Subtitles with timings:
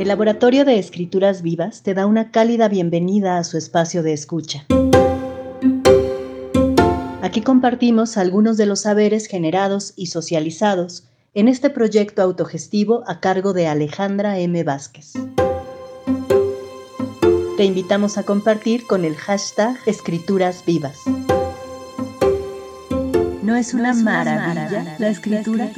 [0.00, 4.64] El Laboratorio de Escrituras Vivas te da una cálida bienvenida a su espacio de escucha.
[7.20, 13.52] Aquí compartimos algunos de los saberes generados y socializados en este proyecto autogestivo a cargo
[13.52, 14.64] de Alejandra M.
[14.64, 15.12] Vázquez.
[17.58, 20.96] Te invitamos a compartir con el hashtag Escrituras Vivas.
[23.42, 25.70] ¿No es una, maravilla, La escritura?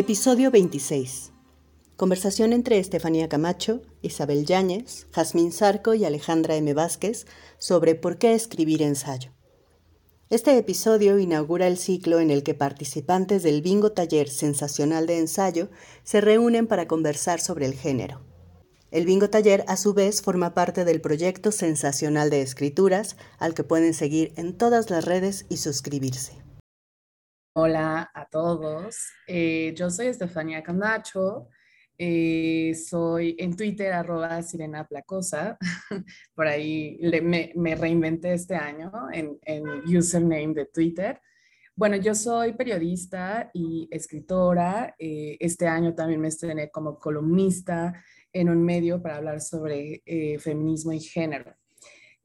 [0.00, 1.32] Episodio 26.
[1.96, 6.72] Conversación entre Estefanía Camacho, Isabel Yáñez, Jazmín Zarco y Alejandra M.
[6.72, 7.26] Vázquez
[7.58, 9.32] sobre por qué escribir ensayo.
[10.30, 15.68] Este episodio inaugura el ciclo en el que participantes del Bingo Taller Sensacional de Ensayo
[16.04, 18.20] se reúnen para conversar sobre el género.
[18.92, 23.64] El Bingo Taller, a su vez, forma parte del proyecto Sensacional de Escrituras, al que
[23.64, 26.47] pueden seguir en todas las redes y suscribirse.
[27.54, 31.48] Hola a todos, eh, yo soy Estefanía Camacho,
[31.96, 34.86] eh, soy en Twitter arroba Sirena
[36.34, 37.00] por ahí
[37.56, 39.64] me, reinventé este año en, en
[39.96, 41.20] username de Twitter.
[41.74, 44.94] Bueno, yo soy periodista y escritora.
[44.98, 50.02] Eh, este año también me estrené como columnista en un medio para hablar sobre
[50.38, 51.57] feminismo y género.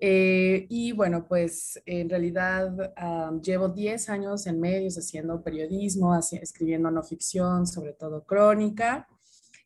[0.05, 2.93] Eh, y bueno, pues en realidad
[3.41, 9.07] llevo 10 años en medios haciendo periodismo, escribiendo no ficción, sobre todo crónica.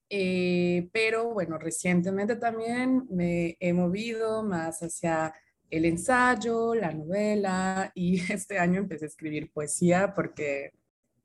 [0.07, 5.33] Eh, pero bueno, recientemente también me he movido más hacia
[5.71, 10.71] el ensayo, la novela y este año empecé a escribir poesía porque,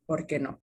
[0.06, 0.62] ¿por qué no?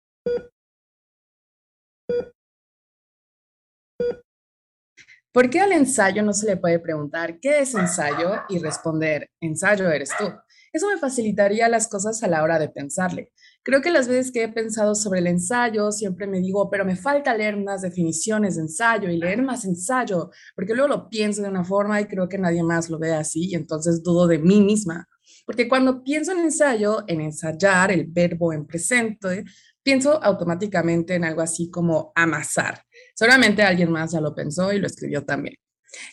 [5.36, 9.90] ¿Por qué al ensayo no se le puede preguntar qué es ensayo y responder ensayo
[9.90, 10.24] eres tú?
[10.72, 13.32] Eso me facilitaría las cosas a la hora de pensarle.
[13.62, 16.96] Creo que las veces que he pensado sobre el ensayo siempre me digo, pero me
[16.96, 21.50] falta leer más definiciones de ensayo y leer más ensayo, porque luego lo pienso de
[21.50, 24.62] una forma y creo que nadie más lo ve así y entonces dudo de mí
[24.62, 25.06] misma.
[25.44, 29.44] Porque cuando pienso en ensayo, en ensayar, el verbo en presente,
[29.82, 32.85] pienso automáticamente en algo así como amasar.
[33.16, 35.56] Seguramente alguien más ya lo pensó y lo escribió también.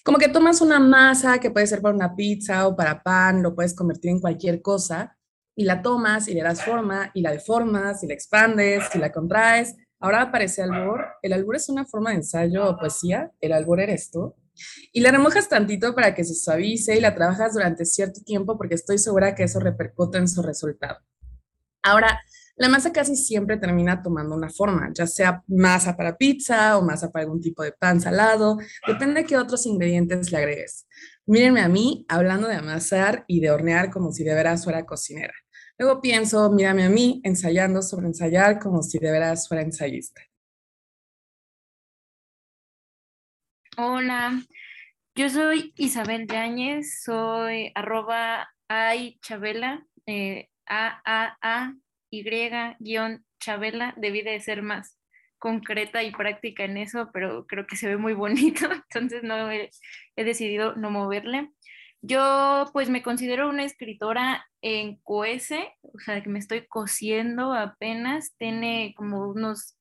[0.05, 3.53] Como que tomas una masa que puede ser para una pizza o para pan, lo
[3.53, 5.17] puedes convertir en cualquier cosa
[5.53, 9.11] y la tomas y le das forma y la deformas y la expandes y la
[9.11, 9.75] contraes.
[9.99, 11.01] Ahora aparece albur.
[11.21, 13.31] El albur es una forma de ensayo o poesía.
[13.41, 14.33] El albur eres tú.
[14.93, 18.75] Y la remojas tantito para que se suavice y la trabajas durante cierto tiempo porque
[18.75, 20.99] estoy segura que eso repercute en su resultado.
[21.81, 22.21] Ahora,
[22.55, 27.11] la masa casi siempre termina tomando una forma, ya sea masa para pizza o masa
[27.11, 30.87] para algún tipo de pan salado, depende de qué otros ingredientes le agregues.
[31.25, 35.33] Mírenme a mí hablando de amasar y de hornear como si de veras fuera cocinera.
[35.77, 40.21] Luego pienso, mírame a mí ensayando sobre ensayar como si de veras fuera ensayista.
[43.75, 44.39] Hola,
[45.15, 51.73] yo soy Isabel Yáñez, soy arroba ay chabela, eh, a, a, a,
[52.79, 54.99] y-chabela debí de ser más
[55.43, 59.69] concreta y práctica en eso, pero creo que se ve muy bonito, entonces no he,
[60.15, 61.51] decidido no moverle.
[62.01, 68.35] Yo pues me considero una escritora en coese, o sea, que me estoy cosiendo apenas,
[68.37, 69.77] tiene como unos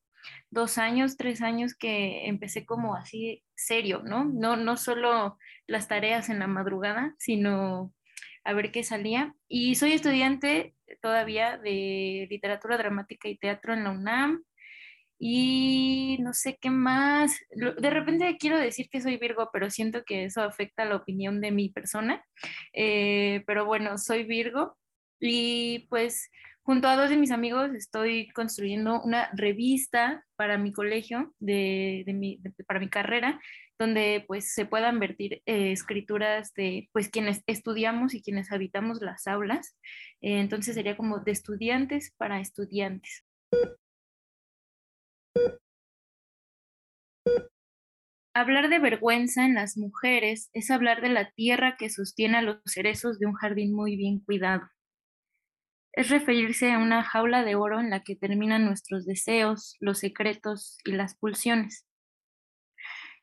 [0.49, 4.25] dos años, tres años que empecé como así serio, ¿no?
[4.25, 7.93] No, no solo las tareas en la madrugada, sino
[8.43, 9.35] a ver qué salía.
[9.47, 14.43] Y soy estudiante todavía de literatura dramática y teatro en la UNAM.
[15.19, 17.39] Y no sé qué más.
[17.51, 21.51] De repente quiero decir que soy Virgo, pero siento que eso afecta la opinión de
[21.51, 22.25] mi persona.
[22.73, 24.77] Eh, pero bueno, soy Virgo.
[25.19, 26.29] Y pues
[26.63, 31.33] junto a dos de mis amigos estoy construyendo una revista para mi colegio,
[32.67, 33.39] para mi carrera,
[33.77, 39.27] donde pues se puedan vertir eh, escrituras de pues quienes estudiamos y quienes habitamos las
[39.27, 39.75] aulas.
[40.21, 43.25] Eh, entonces sería como de estudiantes para estudiantes.
[48.35, 52.57] Hablar de vergüenza en las mujeres es hablar de la tierra que sostiene a los
[52.65, 54.72] cerezos de un jardín muy bien cuidado.
[55.93, 60.79] Es referirse a una jaula de oro en la que terminan nuestros deseos, los secretos
[60.83, 61.85] y las pulsiones.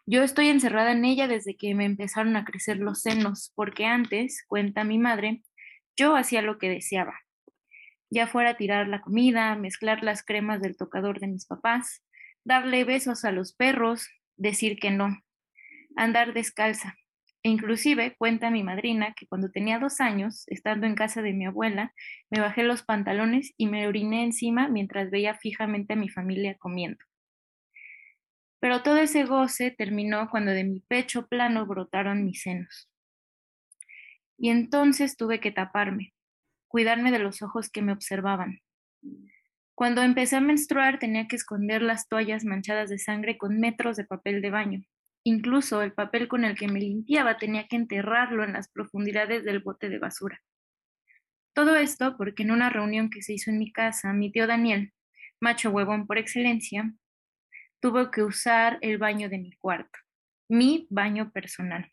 [0.06, 4.44] Yo estoy encerrada en ella desde que me empezaron a crecer los senos, porque antes,
[4.46, 5.42] cuenta mi madre,
[5.96, 7.18] yo hacía lo que deseaba.
[8.08, 12.04] Ya fuera tirar la comida, mezclar las cremas del tocador de mis papás,
[12.44, 15.18] darle besos a los perros, decir que no,
[15.96, 16.96] andar descalza,
[17.42, 21.46] E inclusive cuenta mi madrina que cuando tenía dos años, estando en casa de mi
[21.46, 21.94] abuela,
[22.30, 27.02] me bajé los pantalones y me oriné encima mientras veía fijamente a mi familia comiendo.
[28.60, 32.90] Pero todo ese goce terminó cuando de mi pecho plano brotaron mis senos.
[34.36, 36.12] Y entonces tuve que taparme,
[36.68, 38.60] cuidarme de los ojos que me observaban.
[39.74, 44.04] Cuando empecé a menstruar tenía que esconder las toallas manchadas de sangre con metros de
[44.04, 44.82] papel de baño.
[45.24, 49.60] Incluso el papel con el que me limpiaba tenía que enterrarlo en las profundidades del
[49.60, 50.40] bote de basura.
[51.52, 54.92] Todo esto porque en una reunión que se hizo en mi casa, mi tío Daniel,
[55.40, 56.92] macho huevón por excelencia,
[57.80, 59.98] tuvo que usar el baño de mi cuarto,
[60.48, 61.90] mi baño personal.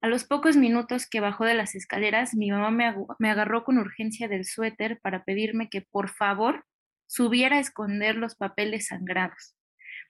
[0.00, 2.70] A los pocos minutos que bajó de las escaleras, mi mamá
[3.18, 6.64] me, agarró con urgencia del suéter para pedirme que por favor
[7.06, 9.56] subiera a esconder los papeles sangrados,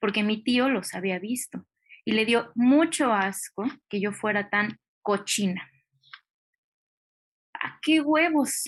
[0.01, 1.67] porque mi tío los había visto
[2.05, 5.71] y le dio mucho asco que yo fuera tan cochina.
[7.55, 8.65] ¿A qué huevos?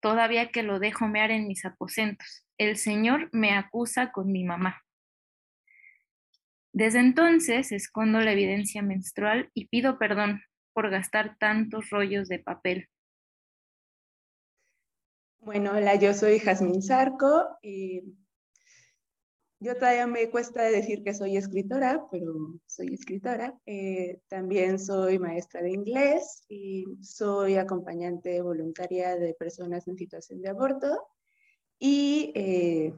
[0.00, 2.46] Todavía que lo dejo mear en mis aposentos.
[2.56, 4.82] El señor me acusa con mi mamá.
[6.72, 10.42] Desde entonces escondo la evidencia menstrual y pido perdón
[10.78, 12.88] por gastar tantos rollos de papel?
[15.40, 17.48] Bueno, hola, yo soy Jazmín Zarco.
[17.62, 18.14] Y
[19.60, 22.32] yo todavía me cuesta decir que soy escritora, pero
[22.66, 23.58] soy escritora.
[23.66, 30.50] Eh, también soy maestra de inglés y soy acompañante voluntaria de personas en situación de
[30.50, 31.08] aborto.
[31.78, 32.94] Y, eh,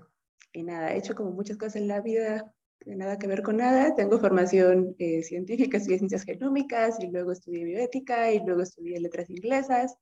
[0.53, 2.55] y nada, he hecho como muchas cosas en la vida
[2.87, 3.95] nada que ver con nada.
[3.95, 9.31] Tengo formación eh, científica, estudié ciencias genómicas y luego estudié bioética y luego estudié letras
[9.31, 9.97] inglesas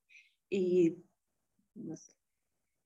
[0.50, 0.96] y,
[1.74, 2.12] no sé,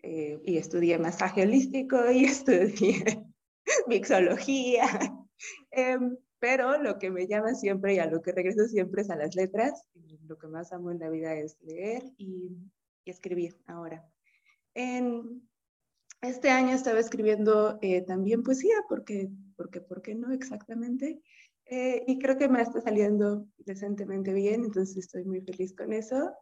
[0.03, 3.32] eh, y estudié masaje holístico y estudié
[3.89, 4.85] mixología.
[5.71, 9.17] Em, pero lo que me llama siempre y a lo que regreso siempre es a
[9.17, 9.85] las letras.
[10.27, 12.57] Lo que más amo en la vida es leer y,
[13.05, 14.05] y escribir ahora.
[14.75, 15.43] En,
[16.23, 21.21] este año estaba escribiendo eh, también poesía, porque, porque, ¿por qué no exactamente?
[21.67, 26.33] Eh, y creo que me está saliendo decentemente bien, entonces estoy muy feliz con eso.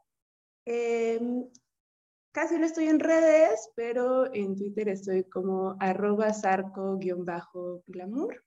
[0.66, 1.46] Em,
[2.32, 8.44] casi no estoy en redes, pero en Twitter estoy como arroba sarco-glamour.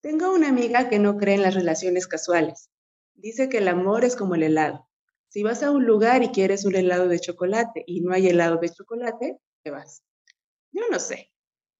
[0.00, 2.70] Tengo una amiga que no cree en las relaciones casuales.
[3.14, 4.90] Dice que el amor es como el helado
[5.30, 8.56] si vas a un lugar y quieres un helado de chocolate y no hay helado
[8.56, 10.02] de chocolate, te vas.
[10.72, 11.30] Yo no sé,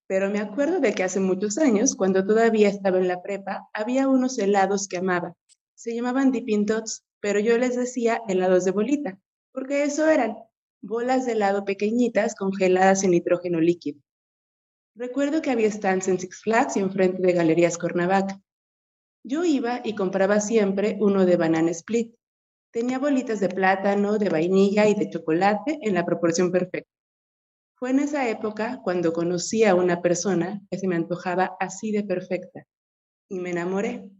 [0.06, 4.09] pero me acuerdo de que hace muchos años, cuando todavía estaba en la prepa, había
[4.09, 5.35] unos helados que amaba.
[5.81, 9.19] Se llamaban Dipping Dots, pero yo les decía helados de bolita,
[9.50, 10.37] porque eso eran
[10.82, 13.99] bolas de helado pequeñitas congeladas en nitrógeno líquido.
[14.94, 18.38] Recuerdo que había stands en Six Flags y enfrente de Galerías Cornavaca.
[19.25, 22.15] Yo iba y compraba siempre uno de banana split,
[22.73, 26.93] Tenía bolitas de plátano, de vainilla y de chocolate en la proporción perfecta.
[27.77, 32.05] Fue en esa época cuando conocí a una persona que se me antojaba así de
[32.05, 32.67] perfecta
[33.31, 34.11] y me enamoré.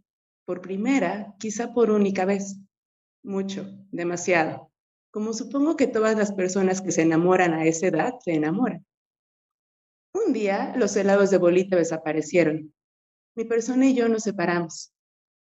[0.51, 2.57] Por primera, quizá por única vez.
[3.23, 4.73] Mucho, demasiado.
[5.13, 8.85] Como supongo que todas las personas que se enamoran a esa edad se enamoran.
[10.13, 12.75] Un día los helados de bolita desaparecieron.
[13.37, 14.93] Mi persona y yo nos separamos.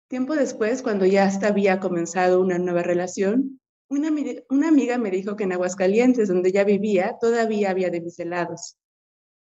[0.09, 5.45] Tiempo después, cuando ya hasta había comenzado una nueva relación, una, amiga me dijo que
[5.45, 8.79] en Aguascalientes, donde ya vivía, todavía había de mis helados.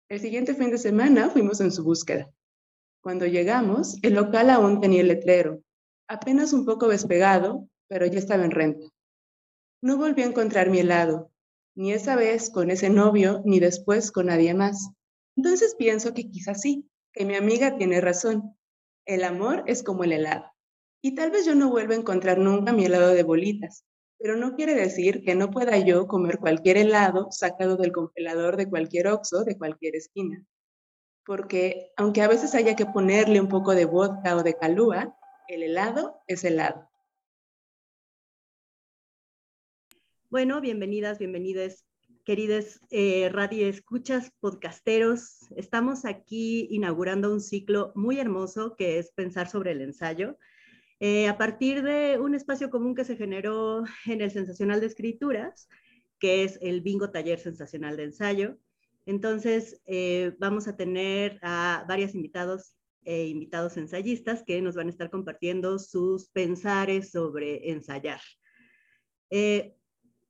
[0.09, 2.29] El siguiente fin de semana fuimos en su búsqueda.
[3.03, 5.61] Cuando llegamos, el local aún tenía el letrero,
[6.07, 8.87] apenas un poco despegado, pero ya estaba en renta.
[9.83, 11.33] No volví a encontrar mi helado,
[11.75, 14.91] ni esa vez con ese novio, ni después con nadie más.
[15.37, 18.57] Entonces pienso que quizás sí, que mi amiga tiene razón.
[19.05, 20.45] El amor es como el helado.
[21.03, 23.85] Y tal vez yo no vuelva a encontrar nunca mi helado de bolitas,
[24.17, 28.71] pero no quiere decir que no pueda yo comer cualquier helado sacado del congelador de
[28.71, 30.47] cualquier oxo de cualquier esquina.
[31.25, 35.17] Porque aunque a veces haya que ponerle un poco de vodka o de calúa,
[35.49, 36.89] el helado es helado.
[40.31, 41.85] Bueno, bienvenidas, bienvenidas,
[42.25, 45.41] queridas eh, radio escuchas, podcasteros.
[45.57, 50.39] Estamos aquí inaugurando un ciclo muy hermoso que es pensar sobre el ensayo.
[51.01, 55.69] Eh, a partir de un espacio común que se generó en el Sensacional de Escrituras,
[56.19, 58.57] que es el Bingo Taller Sensacional de Ensayo.
[59.07, 64.91] Entonces, eh, vamos a tener a varios invitados e invitados ensayistas que nos van a
[64.91, 68.21] estar compartiendo sus pensares sobre ensayar.
[69.31, 69.75] Eh,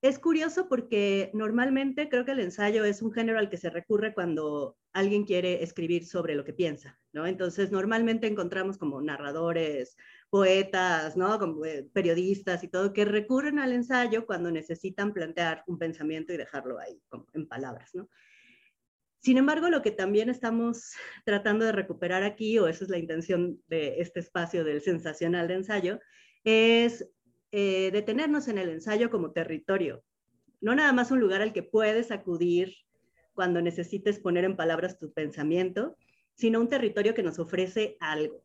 [0.00, 4.14] es curioso porque normalmente creo que el ensayo es un género al que se recurre
[4.14, 7.26] cuando alguien quiere escribir sobre lo que piensa, ¿no?
[7.26, 9.96] Entonces, normalmente encontramos como narradores,
[10.28, 11.38] poetas, ¿no?
[11.38, 11.62] Como
[11.92, 17.00] periodistas y todo, que recurren al ensayo cuando necesitan plantear un pensamiento y dejarlo ahí,
[17.32, 18.08] en palabras, ¿no?
[19.22, 20.92] Sin embargo, lo que también estamos
[21.24, 25.54] tratando de recuperar aquí, o esa es la intención de este espacio del sensacional de
[25.54, 26.00] ensayo,
[26.44, 27.08] es
[27.52, 30.02] eh, detenernos en el ensayo como territorio,
[30.60, 32.74] no nada más un lugar al que puedes acudir
[33.34, 35.96] cuando necesites poner en palabras tu pensamiento,
[36.34, 38.44] sino un territorio que nos ofrece algo.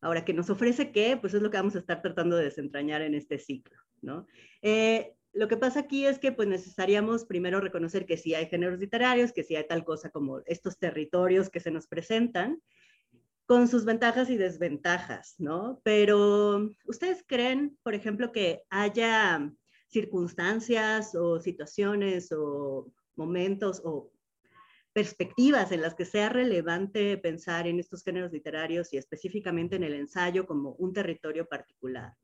[0.00, 1.16] Ahora, ¿que nos ofrece qué?
[1.16, 4.26] Pues es lo que vamos a estar tratando de desentrañar en este ciclo, ¿no?
[4.62, 8.78] Eh, lo que pasa aquí es que pues necesitaríamos primero reconocer que sí hay géneros
[8.78, 12.62] literarios, que sí hay tal cosa como estos territorios que se nos presentan,
[13.46, 15.80] con sus ventajas y desventajas, ¿no?
[15.82, 19.50] Pero ustedes creen, por ejemplo, que haya
[19.88, 24.12] circunstancias o situaciones o momentos o
[24.92, 29.94] perspectivas en las que sea relevante pensar en estos géneros literarios y específicamente en el
[29.94, 32.14] ensayo como un territorio particular.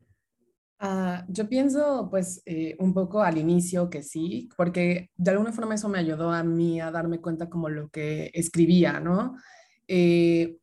[0.87, 5.75] Ah, yo pienso, pues, eh, un poco al inicio que sí, porque de alguna forma
[5.76, 9.35] eso me ayudó a mí a darme cuenta como lo que escribía, ¿no?
[9.88, 10.59] Eh,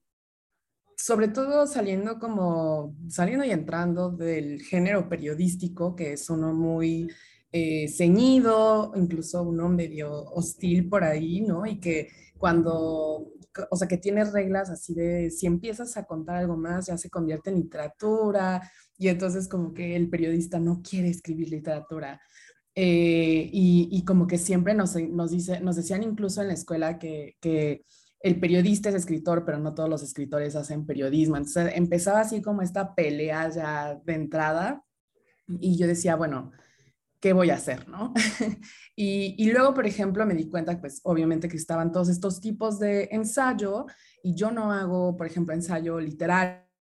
[0.95, 7.09] sobre todo saliendo como, saliendo y entrando del género periodístico, que es uno muy
[7.51, 11.65] eh, ceñido, incluso uno medio hostil por ahí, ¿no?
[11.65, 13.33] Y que cuando,
[13.69, 17.09] o sea, que tiene reglas así de si empiezas a contar algo más, ya se
[17.09, 18.61] convierte en literatura,
[18.97, 22.21] y entonces como que el periodista no quiere escribir literatura.
[22.73, 26.99] Eh, y, y, como que siempre nos, nos, dice, nos decían incluso en la escuela
[26.99, 27.83] que, que
[28.21, 31.37] el periodista es escritor, pero no todos los escritores hacen periodismo.
[31.37, 34.83] Entonces empezaba así como esta pelea ya de entrada
[35.47, 36.51] y yo decía, bueno,
[37.21, 37.87] ¿qué voy a hacer?
[37.87, 38.13] ¿no?
[38.95, 42.79] y, y, luego, por ejemplo, me di cuenta, pues obviamente que estaban todos estos tipos
[42.79, 43.85] de ensayo
[44.23, 46.71] y yo no hago, por ejemplo, ensayo literario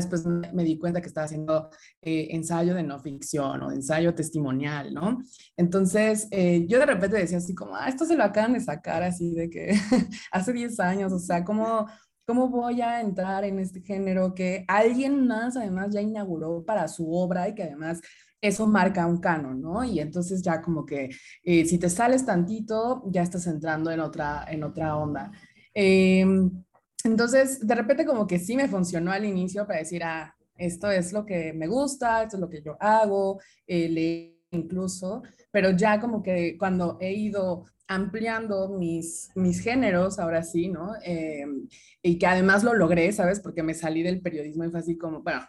[0.00, 1.70] después me di cuenta que estaba haciendo
[2.02, 5.18] eh, ensayo de no ficción o ensayo testimonial, ¿no?
[5.56, 9.02] Entonces, eh, yo de repente decía así como, ah, esto se lo acaban de sacar
[9.02, 9.70] así de que
[10.32, 11.86] hace 10 años, o sea, ¿cómo,
[12.26, 17.12] ¿cómo voy a entrar en este género que alguien más además ya inauguró para su
[17.12, 18.00] obra y que además
[18.40, 19.84] eso marca un canon, ¿no?
[19.84, 21.10] Y entonces ya como que
[21.42, 25.30] eh, si te sales tantito, ya estás entrando en otra, en otra onda.
[25.74, 26.24] Eh,
[27.04, 31.12] entonces, de repente como que sí me funcionó al inicio para decir, ah, esto es
[31.12, 36.00] lo que me gusta, esto es lo que yo hago, eh, leí incluso, pero ya
[36.00, 40.94] como que cuando he ido ampliando mis, mis géneros, ahora sí, ¿no?
[41.04, 41.44] Eh,
[42.02, 43.40] y que además lo logré, ¿sabes?
[43.40, 45.40] Porque me salí del periodismo y fue así como, bueno,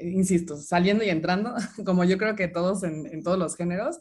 [0.00, 3.98] insisto, saliendo y entrando, como yo creo que todos en, todos los géneros,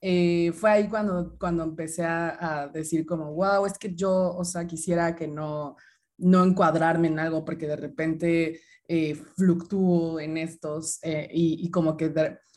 [0.00, 4.44] eh, fue ahí cuando, cuando empecé a, a, decir como, wow, es que yo, o
[4.44, 5.76] sea, quisiera que no,
[6.18, 12.12] no encuadrarme en algo porque de repente eh, fluctúo en estos eh, y, como que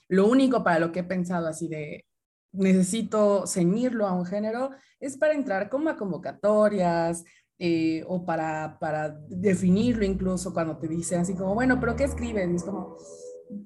[0.08, 2.06] lo único para lo que he pensado así de
[2.54, 7.24] necesito ceñirlo a un género es para entrar como a convocatorias
[7.64, 12.50] eh, o para, para definirlo incluso cuando te dicen así como, bueno, pero ¿qué escribes?
[12.50, 12.98] Y es como,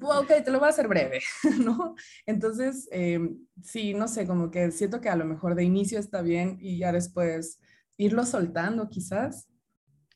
[0.01, 1.21] ok, te lo voy a hacer breve,
[1.63, 1.95] ¿no?
[2.25, 2.89] Entonces,
[3.61, 6.79] sí, no sé, como que siento que a lo mejor de inicio está bien y
[6.79, 7.61] ya después
[7.95, 9.47] irlo soltando quizás.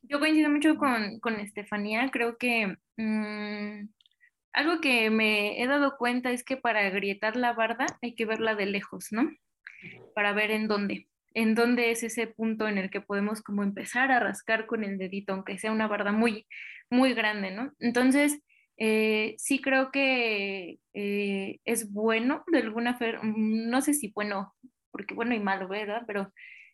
[0.01, 3.87] Yo coincido mucho con, con Estefanía, creo que mmm,
[4.51, 8.55] algo que me he dado cuenta es que para agrietar la barda hay que verla
[8.55, 9.29] de lejos, ¿no?
[10.15, 14.11] Para ver en dónde, en dónde es ese punto en el que podemos como empezar
[14.11, 16.47] a rascar con el dedito, aunque sea una barda muy,
[16.89, 17.73] muy grande, ¿no?
[17.79, 18.41] Entonces,
[18.77, 24.53] eh, sí creo que eh, es bueno de alguna forma, no sé si bueno,
[24.91, 26.03] porque bueno y malo, ¿verdad?
[26.07, 26.31] Pero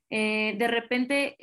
[0.09, 1.35] eh, de repente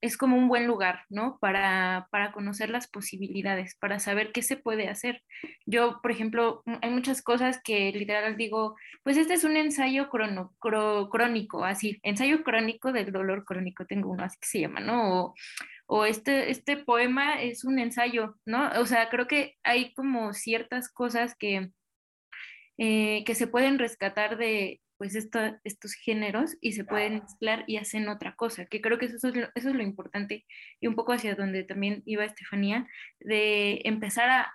[0.00, 1.38] es como un buen lugar, ¿no?
[1.40, 5.22] Para, para, conocer las posibilidades, para saber qué se puede hacer.
[5.66, 10.54] Yo, por ejemplo, hay muchas cosas que literal digo, pues este es un ensayo crono,
[10.60, 15.24] cro, crónico, así, ensayo crónico del dolor crónico, tengo uno así que se llama, ¿no?
[15.24, 15.34] O,
[15.86, 18.70] o este, este poema es un ensayo, ¿no?
[18.80, 21.70] O sea, creo que hay como ciertas cosas que,
[22.78, 28.08] eh, que se pueden rescatar de, pues estos géneros y se pueden mezclar y hacen
[28.08, 30.44] otra cosa, que creo que eso es, lo, eso es lo importante
[30.80, 32.86] y un poco hacia donde también iba Estefanía,
[33.20, 34.52] de empezar a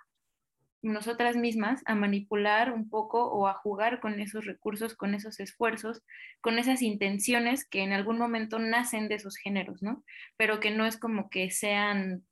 [0.82, 6.02] nosotras mismas a manipular un poco o a jugar con esos recursos, con esos esfuerzos,
[6.42, 10.04] con esas intenciones que en algún momento nacen de esos géneros, ¿no?
[10.36, 12.24] Pero que no es como que sean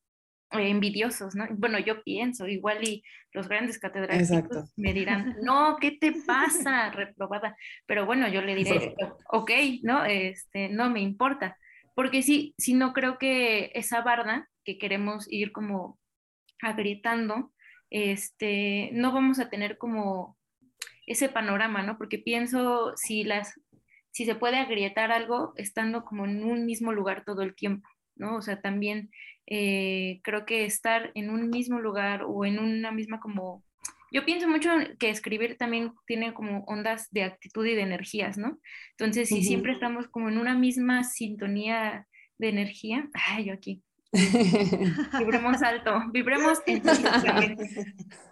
[0.52, 1.46] envidiosos, ¿no?
[1.50, 7.56] Bueno, yo pienso, igual y los grandes catedráticos me dirán, no, ¿qué te pasa, reprobada?
[7.86, 8.94] Pero bueno, yo le diré,
[9.30, 9.50] ok,
[9.82, 10.04] ¿no?
[10.04, 11.56] Este, no me importa,
[11.94, 15.98] porque sí, si no creo que esa barda que queremos ir como
[16.60, 17.52] agrietando,
[17.90, 20.38] este, no vamos a tener como
[21.06, 21.98] ese panorama, ¿no?
[21.98, 23.60] Porque pienso si las,
[24.10, 28.36] si se puede agrietar algo estando como en un mismo lugar todo el tiempo, ¿no?
[28.36, 29.10] O sea, también
[29.46, 33.64] eh, creo que estar en un mismo lugar o en una misma como...
[34.10, 38.58] Yo pienso mucho que escribir también tiene como ondas de actitud y de energías, ¿no?
[38.90, 42.06] Entonces, si siempre estamos como en una misma sintonía
[42.36, 43.82] de energía, ay, yo aquí,
[45.18, 46.58] vibremos alto, vibremos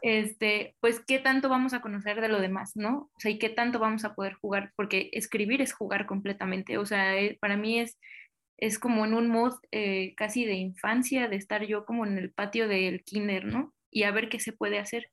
[0.02, 3.11] este, pues qué tanto vamos a conocer de lo demás, ¿no?
[3.14, 6.85] O sea, y qué tanto vamos a poder jugar, porque escribir es jugar completamente, o
[6.85, 7.99] sea, eh, para mí es
[8.61, 12.31] es como en un mood eh, casi de infancia, de estar yo como en el
[12.31, 13.75] patio del kinder, ¿no?
[13.90, 15.11] Y a ver qué se puede hacer.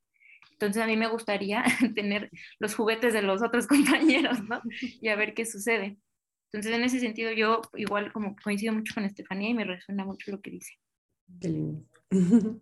[0.52, 1.64] Entonces a mí me gustaría
[1.96, 4.62] tener los juguetes de los otros compañeros, ¿no?
[5.02, 5.98] Y a ver qué sucede.
[6.52, 10.32] Entonces en ese sentido yo igual como coincido mucho con Estefanía y me resuena mucho
[10.32, 10.74] lo que dice.
[11.42, 11.86] Qué lindo.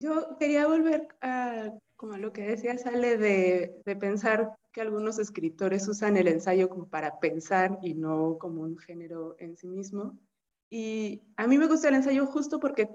[0.00, 1.70] Yo quería volver a,
[2.04, 6.86] como lo que decía, sale de, de pensar que algunos escritores usan el ensayo como
[6.86, 10.18] para pensar y no como un género en sí mismo.
[10.68, 12.90] Y a mí me gusta el ensayo justo porque,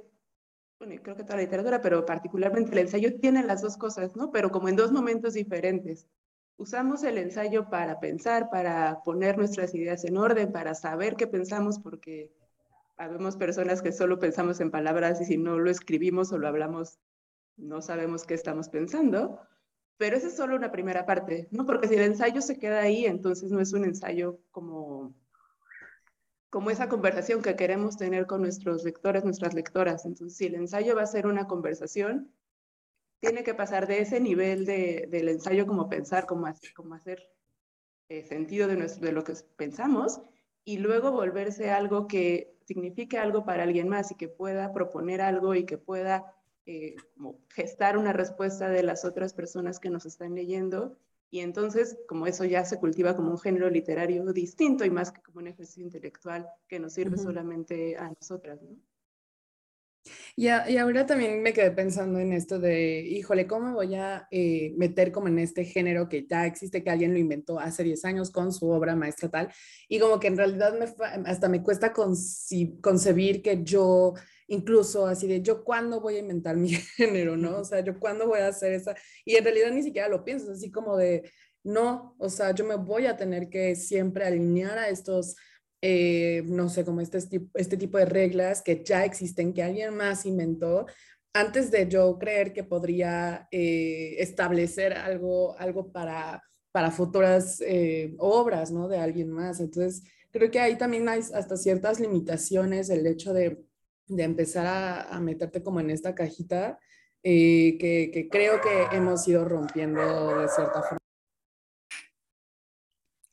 [0.77, 4.29] bueno, creo que toda la literatura, pero particularmente el ensayo tiene las dos cosas, ¿no?
[4.29, 6.05] Pero como en dos momentos diferentes.
[6.57, 11.79] Usamos el ensayo para pensar, para poner nuestras ideas en orden, para saber qué pensamos,
[11.79, 12.31] porque
[12.95, 16.99] habemos personas que solo pensamos en palabras y si no lo escribimos o lo hablamos,
[17.59, 19.39] no sabemos qué estamos pensando.
[19.97, 21.65] Pero esa es solo una primera parte, ¿no?
[21.65, 25.13] Porque si el ensayo se queda ahí, entonces no es un ensayo como,
[26.49, 30.05] como esa conversación que queremos tener con nuestros lectores, nuestras lectoras.
[30.05, 32.33] Entonces, si el ensayo va a ser una conversación,
[33.19, 37.29] tiene que pasar de ese nivel de, del ensayo como pensar, como, hacer, como hacer
[38.07, 40.21] eh, sentido de, lo que pensamos,
[40.63, 45.55] y luego volverse algo que signifique algo para alguien más y que pueda proponer algo
[45.55, 46.38] y que pueda
[46.71, 50.95] eh, como gestar una respuesta de las otras personas que nos están leyendo
[51.31, 55.19] y entonces como eso ya se cultiva como un género literario distinto y más que
[55.23, 58.77] como un ejercicio intelectual que nos sirve solamente a nosotras, ¿no?
[60.35, 64.27] Y, y, ahora también me quedé pensando en esto de, híjole, ¿cómo me voy a
[64.29, 68.05] eh, meter como en este género que ya existe, que alguien lo inventó hace 10
[68.05, 69.51] años con su obra maestra tal?
[69.87, 70.85] Y como que en realidad me,
[71.25, 74.13] hasta me cuesta concebir que yo
[74.49, 77.59] incluso así de yo cuándo voy a inventar mi género, ¿no?
[77.59, 80.49] O sea, yo cuándo voy a hacer esa, y en realidad ni siquiera lo piensas,
[80.49, 81.31] así como de,
[81.63, 85.35] no, o sea, yo me voy a tener que siempre alinear a estos,
[85.81, 87.19] eh, no sé, como este,
[87.53, 90.85] este tipo de reglas que ya existen, que alguien más inventó,
[91.33, 98.71] antes de yo creer que podría eh, establecer algo, algo para, para futuras eh, obras,
[98.71, 98.87] ¿no?
[98.87, 99.59] De alguien más.
[99.59, 103.63] Entonces, creo que ahí también hay hasta ciertas limitaciones, el hecho de
[104.09, 106.79] de empezar a, meterte como en esta cajita
[107.23, 110.97] eh, que, creo que hemos ido rompiendo de cierta forma.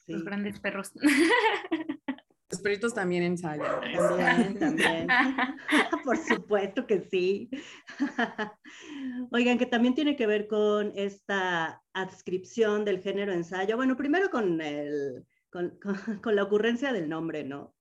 [0.06, 0.92] Los grandes perros.
[2.48, 3.80] Los perritos también ensayan.
[3.92, 5.08] También, también.
[6.04, 7.50] Por supuesto que sí.
[9.32, 13.76] Oigan, que también tiene que ver con esta adscripción del género ensayo.
[13.76, 17.75] Bueno, primero con, el, con la ocurrencia del nombre, ¿no?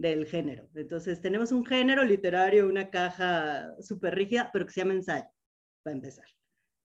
[0.00, 0.66] Del género.
[0.74, 5.28] Entonces, tenemos un género literario, una caja súper rígida, pero que se llama ensayo,
[5.82, 6.24] para empezar.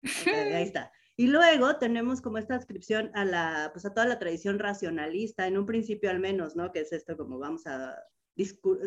[0.04, 0.92] ahí está.
[1.16, 5.58] Y luego tenemos como esta descripción a, la, pues a toda la tradición racionalista, en
[5.58, 6.74] un principio al menos, ¿no?
[6.74, 7.96] Que es esto como vamos a,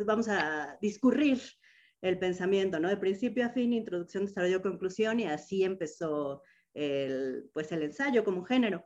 [0.05, 1.41] vamos a discurrir
[2.03, 2.91] el pensamiento, ¿no?
[2.91, 6.43] De principio a fin, introducción, desarrollo, conclusión, y así empezó
[6.75, 8.85] el, pues el ensayo como género.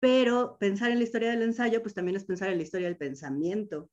[0.00, 2.98] Pero pensar en la historia del ensayo, pues también es pensar en la historia del
[2.98, 3.90] pensamiento,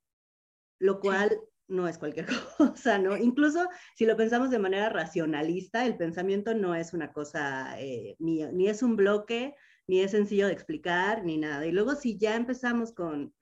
[0.81, 2.25] lo cual no es cualquier
[2.57, 3.15] cosa, ¿no?
[3.15, 8.67] Incluso si lo pensamos de manera racionalista, el pensamiento no es una cosa eh, ni
[8.67, 9.55] es un bloque,
[9.87, 11.65] ni es sencillo de explicar, ni nada.
[11.65, 13.33] Y luego si ya empezamos con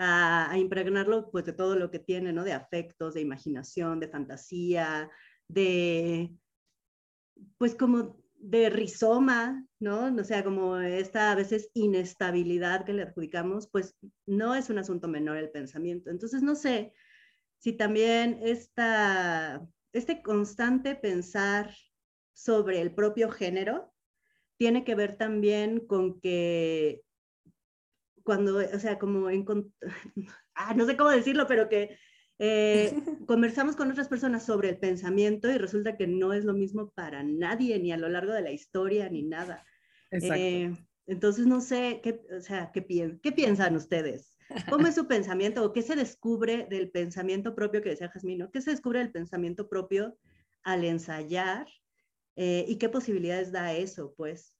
[0.00, 2.44] a, impregnarlo pues de todo lo que tiene, ¿no?
[2.44, 5.10] De afectos, de imaginación, de fantasía,
[5.48, 6.34] de
[7.58, 10.06] pues como de rizoma, ¿no?
[10.14, 15.08] O sea, como esta a veces inestabilidad que le adjudicamos, pues no es un asunto
[15.08, 16.10] menor el pensamiento.
[16.10, 16.92] Entonces, no sé
[17.58, 19.60] si también esta,
[19.92, 21.74] este constante pensar
[22.32, 23.92] sobre el propio género
[24.56, 27.02] tiene que ver también con que
[28.22, 29.44] cuando, o sea, como en,
[30.54, 31.98] ah, no sé cómo decirlo, pero que
[32.42, 32.90] Eh,
[33.26, 37.22] conversamos con otras personas sobre el pensamiento y resulta que no es lo mismo para
[37.22, 39.64] nadie, ni a lo largo de la historia, ni nada.
[40.10, 40.74] Eh,
[41.06, 44.34] entonces, no sé, ¿qué, o sea, ¿qué, ¿qué piensan ustedes?
[44.70, 48.50] ¿Cómo es su pensamiento o qué se descubre del pensamiento propio que decía Jasmino?
[48.50, 50.16] ¿Qué se descubre del pensamiento propio
[50.62, 51.68] al ensayar?
[52.36, 54.56] Eh, ¿Y qué posibilidades da eso, pues?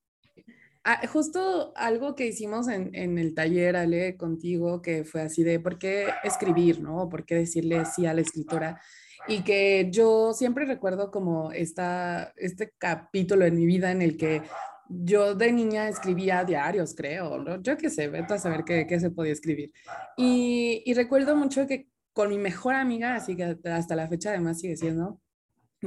[0.83, 5.61] Ah, justo algo que hicimos en, en, el taller, Ale, contigo, que fue así de
[5.61, 7.09] por qué escribir, ¿no?
[7.11, 8.81] ¿Por qué decirle sí a la escritora?
[9.29, 14.43] Y que yo siempre recuerdo como esta, este capítulo en mi vida en el que
[14.88, 17.61] yo de niña escribía diarios, creo.
[17.62, 19.73] Yo qué sé, vete saber qué, qué se podía escribir.
[20.16, 24.59] Y, y, recuerdo mucho que con mi mejor amiga, así que hasta la fecha además
[24.59, 25.21] sigue siendo,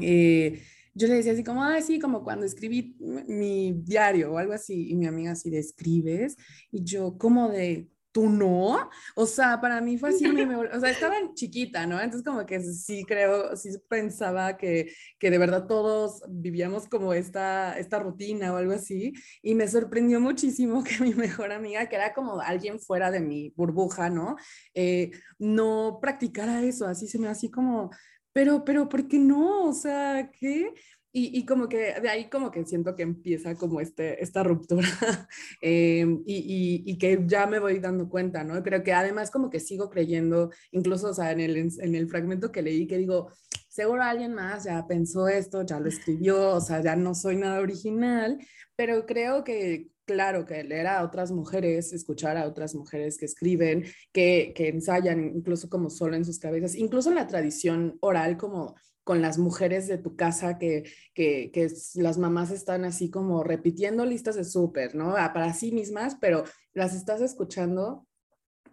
[0.01, 0.61] eh,
[0.93, 2.95] yo le decía así como, ah, sí, como cuando escribí
[3.27, 6.37] mi diario o algo así, y mi amiga así de escribes,
[6.71, 8.89] y yo como de, ¿tú no?
[9.15, 11.99] O sea, para mí fue así, o sea, estaba chiquita, ¿no?
[11.99, 17.77] Entonces como que sí creo, sí pensaba que, que de verdad todos vivíamos como esta,
[17.79, 22.13] esta rutina o algo así, y me sorprendió muchísimo que mi mejor amiga, que era
[22.13, 24.35] como alguien fuera de mi burbuja, ¿no?
[24.75, 27.89] Eh, no practicara eso, así se me así como,
[28.33, 29.65] pero, pero, ¿por qué no?
[29.65, 30.73] O sea, ¿qué?
[31.15, 34.87] Y, y, como que de ahí como que siento que empieza como este, esta ruptura
[35.61, 38.63] eh, y, y, que ya me voy dando cuenta, ¿no?
[38.63, 42.51] Creo que además como que sigo creyendo, incluso, o sea, en el, en el fragmento
[42.51, 43.31] que leí que digo,
[43.69, 47.59] seguro alguien más ya pensó esto, ya lo escribió, o sea, ya no soy nada
[47.59, 48.39] original,
[48.75, 53.85] pero creo que, claro, que leer a otras mujeres, escuchar a otras mujeres que escriben,
[54.11, 58.75] que, que ensayan incluso como solo en sus cabezas, incluso en la tradición oral como
[59.03, 64.05] con las mujeres de tu casa que, que, que las mamás están así como repitiendo
[64.05, 65.15] listas de súper, ¿no?
[65.17, 68.07] Ah, para sí mismas, pero las estás escuchando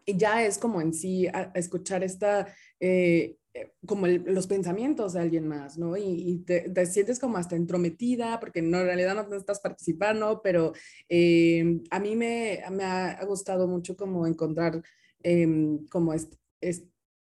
[0.07, 2.47] y ya es como en sí escuchar esta,
[2.79, 5.97] eh, eh, como los pensamientos de alguien más, ¿no?
[5.97, 10.73] Y, te, sientes como hasta entrometida, porque no, en realidad no estás participando, pero
[11.09, 14.83] eh, a mí me, me, ha gustado mucho como encontrar
[15.23, 16.29] em, como es,
[16.61, 16.85] es,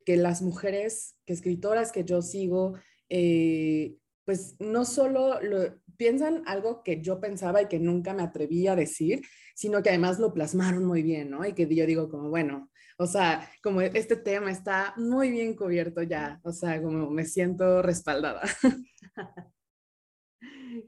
[0.05, 2.73] que las mujeres, que escritoras que yo sigo,
[3.09, 8.65] eh, pues no solo lo, piensan algo que yo pensaba y que nunca me atreví
[8.67, 9.21] a decir,
[9.53, 11.45] sino que además lo plasmaron muy bien, ¿no?
[11.45, 12.70] Y que yo digo como, bueno,
[13.01, 17.81] o sea, como este tema está muy bien cubierto ya, o sea, como me siento
[17.81, 18.41] respaldada.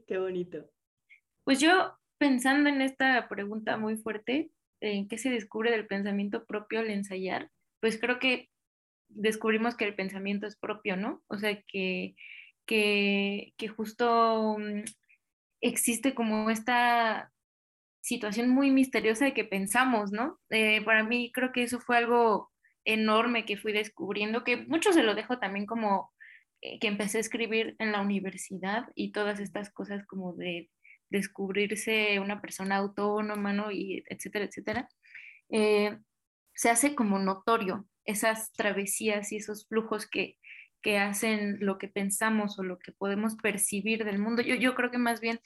[0.06, 0.70] Qué bonito.
[1.42, 6.78] Pues yo pensando en esta pregunta muy fuerte, ¿en qué se descubre del pensamiento propio
[6.78, 7.50] al ensayar?
[7.80, 8.48] Pues creo que
[9.08, 11.20] descubrimos que el pensamiento es propio, ¿no?
[11.26, 12.14] O sea, que,
[12.64, 14.84] que, justo mm,
[15.60, 17.32] existe como esta
[18.04, 20.38] situación muy misteriosa de que pensamos, ¿no?
[20.50, 22.52] Eh, para mí creo que eso fue algo
[22.84, 26.12] enorme que fui descubriendo, que mucho se lo dejo también como
[26.60, 30.70] eh, que empecé a escribir en la universidad y todas estas cosas como de
[31.08, 33.70] descubrirse una persona autónoma, ¿no?
[33.72, 34.88] Y etcétera, etcétera.
[35.48, 35.96] Eh,
[36.52, 40.36] se hace como notorio esas travesías y esos flujos que,
[40.82, 44.42] que hacen lo que pensamos o lo que podemos percibir del mundo.
[44.42, 45.40] Yo, yo creo que más bien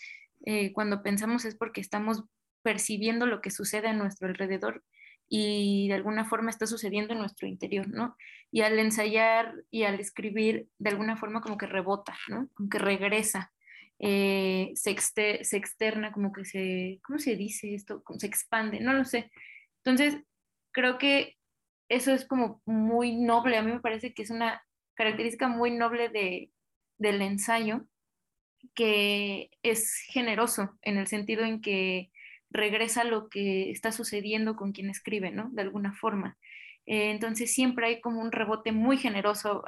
[0.73, 2.25] cuando pensamos es porque estamos
[2.69, 4.85] percibiendo lo que sucede a nuestro alrededor
[5.27, 8.15] y de alguna forma está sucediendo en nuestro interior, ¿no?
[8.51, 12.51] Y al ensayar y al escribir, de alguna forma como que rebota, ¿no?
[12.53, 13.55] Como que regresa,
[13.99, 18.03] eh, se, se externa, como que se, ¿cómo se dice esto?
[18.05, 19.31] Como se expande, no lo sé.
[19.83, 20.23] Entonces,
[20.71, 21.39] creo que
[21.89, 26.11] eso es como muy noble, a mí me parece que es una característica muy noble
[26.11, 26.53] de,
[26.99, 27.87] del ensayo,
[28.75, 32.11] que es generoso en el sentido en que
[32.51, 35.51] regresa lo que está sucediendo con quien escribe, ¿no?
[35.53, 36.37] De alguna forma.
[36.87, 39.65] Eh, entonces siempre hay como un rebote muy generoso.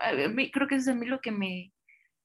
[0.52, 1.72] creo que eso es a mí lo que me,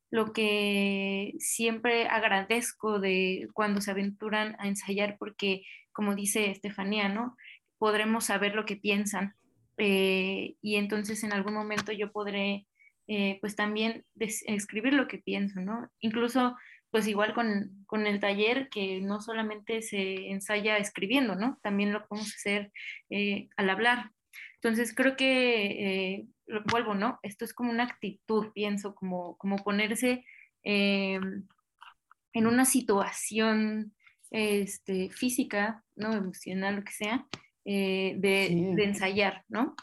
[0.09, 7.35] lo que siempre agradezco de cuando se aventuran a ensayar, porque como dice Estefanía, ¿no?
[7.77, 9.35] Podremos saber lo que piensan
[9.77, 12.65] eh, y entonces en algún momento yo podré
[13.07, 15.89] eh, pues también escribir lo que pienso, ¿no?
[15.99, 16.55] Incluso
[16.95, 21.59] pues igual con, con, el taller que no solamente se ensaya escribiendo, ¿no?
[21.61, 22.71] También lo podemos hacer
[23.09, 24.11] eh, al hablar.
[24.53, 27.19] Entonces creo que, lo vuelvo, ¿no?
[27.21, 30.23] Esto es como una actitud, pienso, como, como ponerse
[30.63, 31.43] en
[32.33, 33.93] una situación
[34.31, 36.13] este, física, ¿no?
[36.13, 37.27] Emocional, lo que sea,
[37.65, 38.45] eh, de,
[38.85, 39.75] ensayar, ¿no?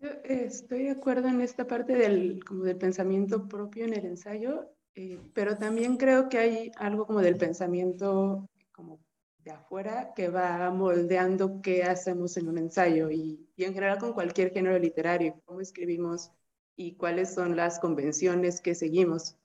[0.00, 4.75] Yo estoy de acuerdo en esta parte del, como del pensamiento propio en el ensayo,
[4.96, 8.98] eh, pero también creo que hay algo como del pensamiento como
[9.44, 14.12] de afuera que va moldeando qué hacemos en un ensayo y, y en general con
[14.12, 16.32] cualquier género literario, cómo escribimos
[16.76, 19.36] y cuáles son las convenciones que seguimos.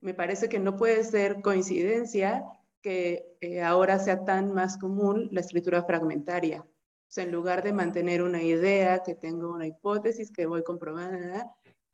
[0.00, 2.44] Me parece que no puede ser coincidencia
[2.82, 6.60] que eh, ahora sea tan más común la escritura fragmentaria.
[6.60, 11.18] O sea, en lugar de mantener una idea, que tengo una hipótesis que voy comprobando,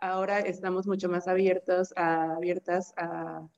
[0.03, 3.49] ahora estamos mucho más abiertos a, abiertas a,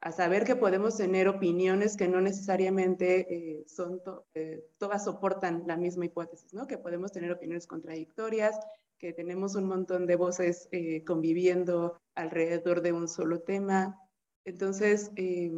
[0.00, 4.00] a saber que podemos tener opiniones que no necesariamente eh, son
[4.34, 6.66] eh, todas soportan la misma hipótesis, ¿no?
[6.66, 8.58] Que podemos tener opiniones contradictorias,
[8.98, 14.00] que tenemos un montón de voces eh, conviviendo alrededor de un solo tema.
[14.46, 15.52] Entonces, eh,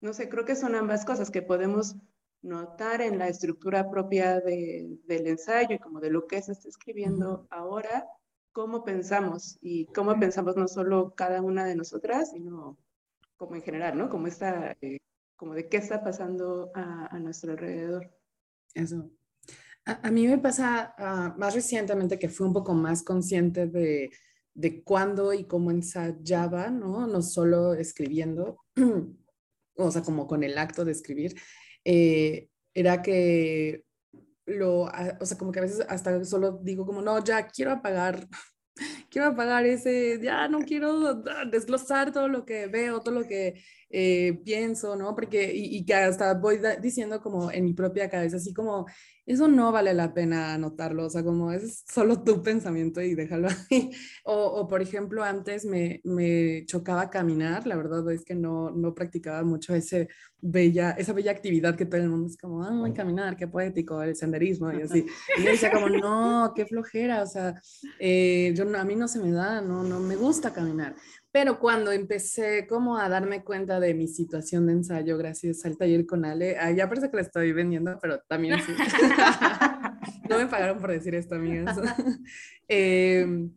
[0.00, 1.94] no sé, creo que son ambas cosas que podemos
[2.42, 7.46] notar en la estructura propia del ensayo y como de lo que se está escribiendo
[7.50, 8.06] ahora,
[8.54, 12.78] cómo pensamos y cómo pensamos no solo cada una de nosotras, sino
[13.36, 14.08] como en general, ¿no?
[14.08, 15.00] Como, está, eh,
[15.36, 18.16] como de qué está pasando a, a nuestro alrededor.
[18.72, 19.10] Eso,
[19.84, 24.10] a, mí me pasa ah, más recientemente que fui un poco más consciente de,
[24.54, 27.06] de cuándo y cómo ensayaba, ¿no?
[27.06, 28.64] No solo escribiendo,
[29.76, 31.34] o sea, como con el acto de escribir,
[31.84, 33.83] eh, era que
[34.46, 37.72] lo, ah, o sea, como que a veces hasta solo digo como, no, ya quiero
[37.72, 38.26] apagar
[39.10, 43.62] quiero apagar ese, ya no quiero desglosar todo lo que veo, todo lo que
[43.96, 45.14] eh, pienso, ¿no?
[45.14, 48.86] Porque, y, y, que hasta voy diciendo como en mi propia cabeza, así como,
[49.24, 53.46] eso no vale la pena anotarlo, o sea, como es solo tu pensamiento y déjalo
[53.70, 53.92] ahí.
[54.24, 58.94] O, o por ejemplo, antes me, me, chocaba caminar, la verdad es que no, no
[58.94, 60.08] practicaba mucho ese
[60.40, 64.16] bella, esa bella actividad que todo el mundo es como, ay, caminar, qué poético, el
[64.16, 65.06] senderismo y así.
[65.38, 67.54] Y yo decía como, no, qué flojera, o sea,
[68.00, 70.96] eh, yo, a mí no se me da, no, no me gusta caminar.
[71.34, 76.06] Pero cuando empecé como a darme cuenta de mi situación de ensayo gracias al taller
[76.06, 78.70] con Ale, ya parece que la estoy vendiendo, pero también sí.
[80.30, 81.76] no me pagaron por decir esto, amigas.
[82.68, 83.50] Em,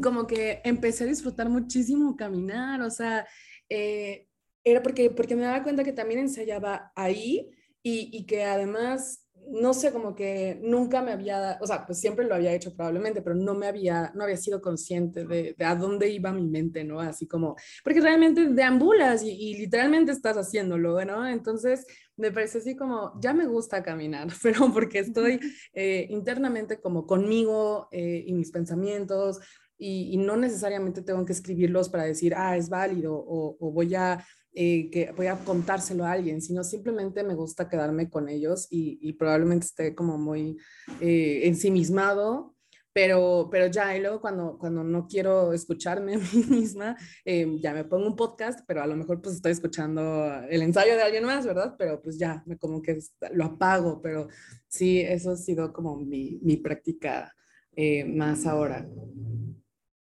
[0.00, 3.26] como que empecé a disfrutar muchísimo caminar, o sea,
[3.68, 4.28] eh,
[4.62, 7.50] era porque, porque me daba cuenta que también ensayaba ahí
[7.82, 12.26] y, y que además no sé, como que nunca me había, o sea, pues siempre
[12.26, 15.74] lo había hecho probablemente, pero no me había, no había sido consciente de, de a
[15.74, 17.00] dónde iba mi mente, ¿no?
[17.00, 21.26] Así como, porque realmente deambulas y, y literalmente estás haciéndolo, ¿no?
[21.26, 25.40] Entonces, me parece así como, ya me gusta caminar, pero porque estoy
[25.72, 29.40] eh, internamente como conmigo eh, y mis pensamientos,
[29.80, 33.94] y, y, no necesariamente tengo que escribirlos para decir, ah, es válido o, o voy
[33.94, 34.24] a
[34.60, 39.12] eh, que voy a contárselo a alguien, sino simplemente me gusta quedarme con ellos y,
[39.12, 40.56] probablemente esté como muy
[41.00, 42.56] eh, ensimismado,
[42.92, 47.72] pero, pero ya, y luego cuando, cuando no quiero escucharme a mí misma, eh, ya
[47.72, 51.22] me pongo un podcast, pero a lo mejor pues estoy escuchando el ensayo de alguien
[51.22, 51.76] más, ¿verdad?
[51.78, 52.98] Pero pues ya, me como que
[53.32, 54.26] lo apago, pero
[54.66, 57.32] sí, eso ha sido como mi, mi práctica
[57.76, 58.88] eh, más ahora.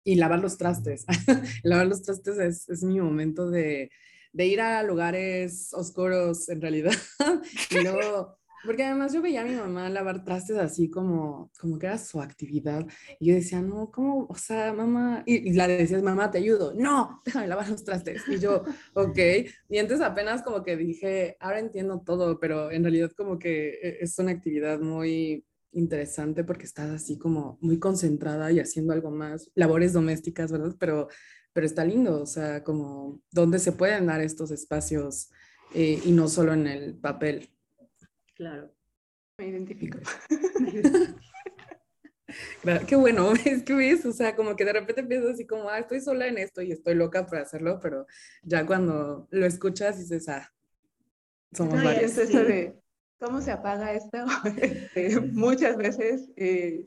[0.05, 1.07] Y lavar los trastes.
[1.64, 3.90] lavar los trastes es, es mi momento de,
[4.35, 6.92] de ir a lugares oscuros en realidad.
[7.70, 11.87] y luego, porque además yo veía a mi mamá lavar trastes así como, como que
[11.87, 12.85] era su actividad.
[13.20, 14.27] Y yo decía, no, ¿cómo?
[14.29, 16.75] O sea, mamá, y, la decías, mamá, te ayudo.
[16.75, 18.23] No, déjame lavar los trastes.
[18.29, 19.18] Y yo, ok.
[19.68, 23.99] Y entonces apenas como que dije, ahora entiendo todo, pero en realidad como que e,
[24.01, 29.49] es una actividad muy interesante porque estás así como muy concentrada y haciendo algo más,
[29.55, 30.75] labores domésticas, ¿verdad?
[30.79, 31.09] Pero
[31.55, 35.31] pero está lindo, o sea, como dónde se pueden dar estos espacios
[35.73, 37.49] eh, y no solo en el papel.
[38.35, 38.71] Claro,
[39.38, 39.99] me identifico.
[42.88, 45.79] qué bueno, es que ves, o sea, como que de repente piensas así como, ah,
[45.79, 48.07] estoy sola en esto y estoy loca para hacerlo, pero
[48.43, 50.53] ya cuando lo escuchas dices, ah,
[51.53, 52.19] somos varios.
[52.19, 52.81] Es eso de,
[53.21, 54.19] ¿cómo se apaga esto?
[54.61, 56.87] Este, muchas veces, eh,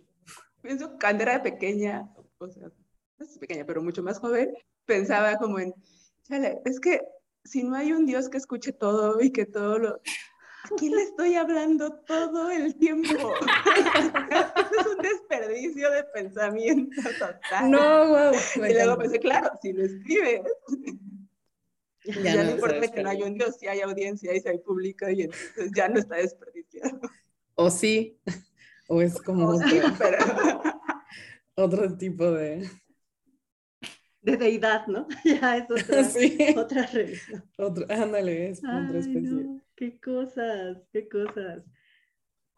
[0.61, 2.69] pienso cuando era pequeña, o sea,
[3.19, 4.53] es pequeña, pero mucho más joven,
[4.85, 5.73] pensaba como en,
[6.23, 7.01] chale, es que
[7.43, 10.01] si no hay un Dios que escuche todo y que todo lo...
[10.63, 13.09] ¿A quién le estoy hablando todo el tiempo?
[13.77, 17.71] es un desperdicio de pensamiento total.
[17.71, 18.33] No, wow.
[18.55, 20.41] Y luego pensé, claro, si lo escribes,
[22.03, 24.49] ya, ya no, no, importa que no haya un Dios, si hay audiencia y si
[24.49, 26.99] hay público, y entonces ya no está desperdiciado.
[27.55, 28.19] O sí,
[28.89, 30.17] o es como o sí, pero...
[31.55, 32.69] otro tipo de
[34.27, 35.07] de deidad, ¿no?
[35.23, 36.37] ya es otra, sí.
[36.57, 37.43] otra religión.
[37.57, 39.29] Otro, ándale, es Ay, otra especie.
[39.29, 41.63] No, qué cosas, qué cosas.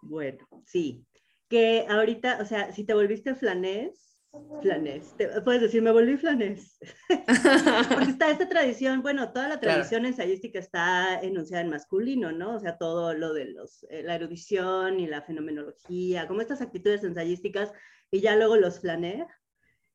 [0.01, 1.05] Bueno, sí.
[1.47, 4.17] Que ahorita, o sea, si te volviste flanés,
[4.61, 6.79] flanés, puedes decir, me volví flanés.
[7.89, 10.07] Porque está esta tradición, bueno, toda la tradición claro.
[10.07, 12.55] ensayística está enunciada en masculino, ¿no?
[12.55, 17.03] O sea, todo lo de los, eh, la erudición y la fenomenología, como estas actitudes
[17.03, 17.71] ensayísticas,
[18.11, 19.25] y ya luego los flanés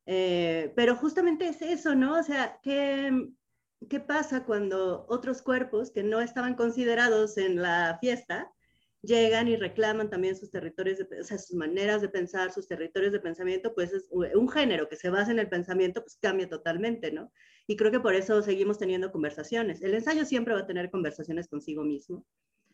[0.06, 2.18] Eh, pero justamente es eso, ¿no?
[2.18, 3.10] O sea, ¿qué,
[3.88, 8.50] ¿qué pasa cuando otros cuerpos que no estaban considerados en la fiesta
[9.04, 13.12] llegan y reclaman también sus territorios, de, o sea, sus maneras de pensar, sus territorios
[13.12, 17.12] de pensamiento, pues es un género que se basa en el pensamiento, pues cambia totalmente,
[17.12, 17.30] ¿no?
[17.66, 19.82] Y creo que por eso seguimos teniendo conversaciones.
[19.82, 22.26] El ensayo siempre va a tener conversaciones consigo mismo.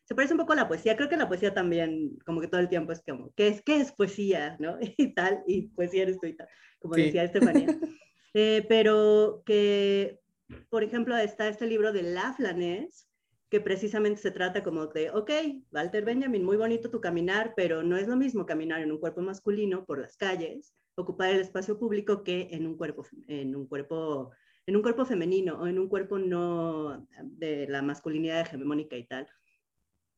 [0.05, 2.61] Se parece un poco a la poesía, creo que la poesía también, como que todo
[2.61, 4.57] el tiempo es como, ¿qué es, qué es poesía?
[4.59, 4.79] ¿no?
[4.99, 6.49] Y tal, y poesía eres tú y tal,
[6.81, 7.67] como decía Estefanía.
[8.33, 10.21] Eh, pero que,
[10.69, 13.11] por ejemplo, está este libro de Laflanes,
[13.49, 15.31] que precisamente se trata como de, ok,
[15.73, 19.21] Walter Benjamin, muy bonito tu caminar, pero no es lo mismo caminar en un cuerpo
[19.21, 24.31] masculino por las calles, ocupar el espacio público que en un cuerpo, en un cuerpo,
[24.67, 29.27] en un cuerpo femenino o en un cuerpo no de la masculinidad hegemónica y tal.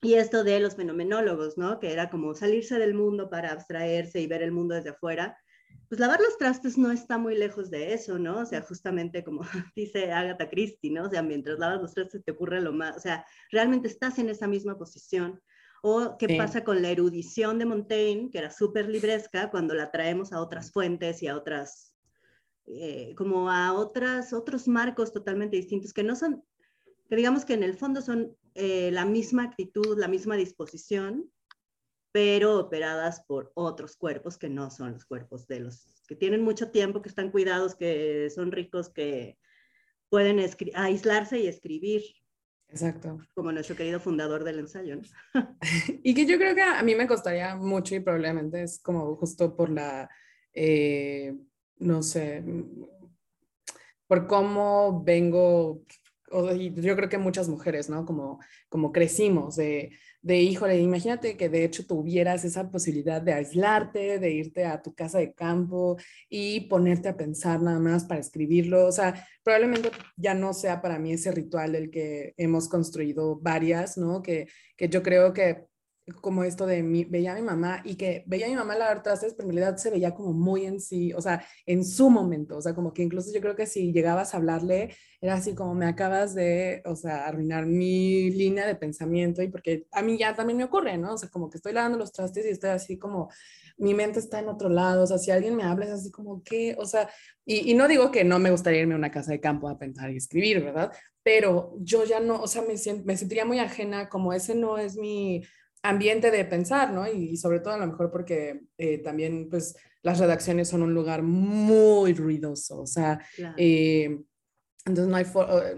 [0.03, 1.79] Y esto de los fenomenólogos, ¿no?
[1.79, 5.38] Que era como salirse del mundo para abstraerse y ver el mundo desde afuera
[5.89, 8.39] pues lavar los trastes no está muy lejos de eso, ¿no?
[8.39, 9.43] O sea, justamente como
[9.77, 11.05] dice Agatha Christie, ¿no?
[11.05, 14.29] O sea, mientras lavas los trastes te ocurre lo más, o sea, realmente estás en
[14.31, 15.41] esa misma posición.
[15.85, 20.33] O qué pasa con la erudición de Montaigne, que era súper libresca, cuando la traemos
[20.33, 21.95] a otras fuentes y a otras,
[22.67, 26.45] eh, como a otras, otros marcos totalmente distintos, que no son,
[27.11, 31.29] que digamos que en el fondo son eh, la misma actitud, la misma disposición,
[32.12, 36.70] pero operadas por otros cuerpos que no son los cuerpos de los que tienen mucho
[36.70, 39.38] tiempo, que están cuidados, que son ricos, que
[40.11, 40.38] pueden
[40.75, 42.03] aislarse y escribir.
[42.68, 43.18] Exacto.
[43.35, 45.01] Como nuestro querido fundador del ensayo.
[46.03, 49.57] y que yo creo que a mí me costaría mucho y probablemente es como justo
[49.57, 50.11] por la,
[50.53, 51.35] eh,
[51.79, 52.44] no sé,
[54.07, 55.83] por cómo vengo,
[56.31, 58.05] yo creo que muchas mujeres, ¿no?
[58.05, 64.21] Como, como crecimos de de, híjole, imagínate que de hecho tuvieras esa posibilidad de aislarte,
[64.21, 65.97] de irte a tu casa de campo
[66.29, 68.87] y ponerte a pensar nada más para escribirlo.
[68.87, 73.99] O sea, probablemente ya no sea para mí ese ritual del que hemos construido varias,
[73.99, 74.23] ¿no?
[74.23, 75.67] Que, que yo creo que
[76.21, 79.03] como esto de mi, veía a mi mamá y que veía a mi mamá lavar
[79.03, 82.57] trastes, pero en realidad se veía como muy en sí, o sea, en su momento,
[82.57, 85.75] o sea, como que incluso yo creo que si llegabas a hablarle, era así como
[85.75, 90.35] me acabas de, o sea, arruinar mi línea de pensamiento y porque a mí ya
[90.35, 91.15] también me ocurre, ¿no?
[91.15, 93.31] O sea, como que estoy lavando los trastes y estoy así como,
[93.79, 96.43] mi mente está en otro lado, o sea, si alguien me habla es así como,
[96.43, 96.75] ¿qué?
[96.79, 97.09] O sea,
[97.45, 99.79] y, y no digo que no me gustaría irme a una casa de campo a
[99.79, 100.93] pensar y escribir, ¿verdad?
[101.23, 104.97] Pero yo ya no, o sea, me, me sentiría muy ajena, como ese no es
[104.97, 105.43] mi
[105.83, 107.11] ambiente de pensar, ¿no?
[107.11, 111.23] Y, sobre todo a lo mejor porque eh, también, pues, las redacciones son un lugar
[111.23, 113.21] muy ruidoso, o sea,
[113.57, 114.18] eh,
[114.85, 115.27] entonces no hay,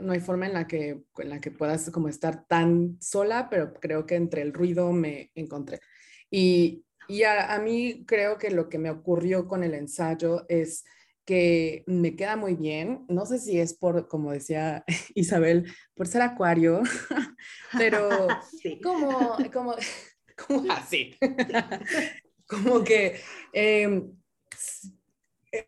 [0.00, 3.74] no hay forma en la, que, en la que puedas como estar tan sola, pero
[3.74, 5.80] creo que entre el ruido me encontré.
[6.30, 10.84] Y, y a, a, mí creo que lo que me ocurrió con el ensayo es
[11.24, 13.04] que me queda muy bien.
[13.08, 14.84] No sé si es por, como decía
[15.14, 16.82] Isabel, por ser acuario,
[17.78, 18.08] pero
[18.82, 19.74] como, como,
[20.36, 21.16] como así.
[22.46, 23.20] como que
[23.52, 24.12] em,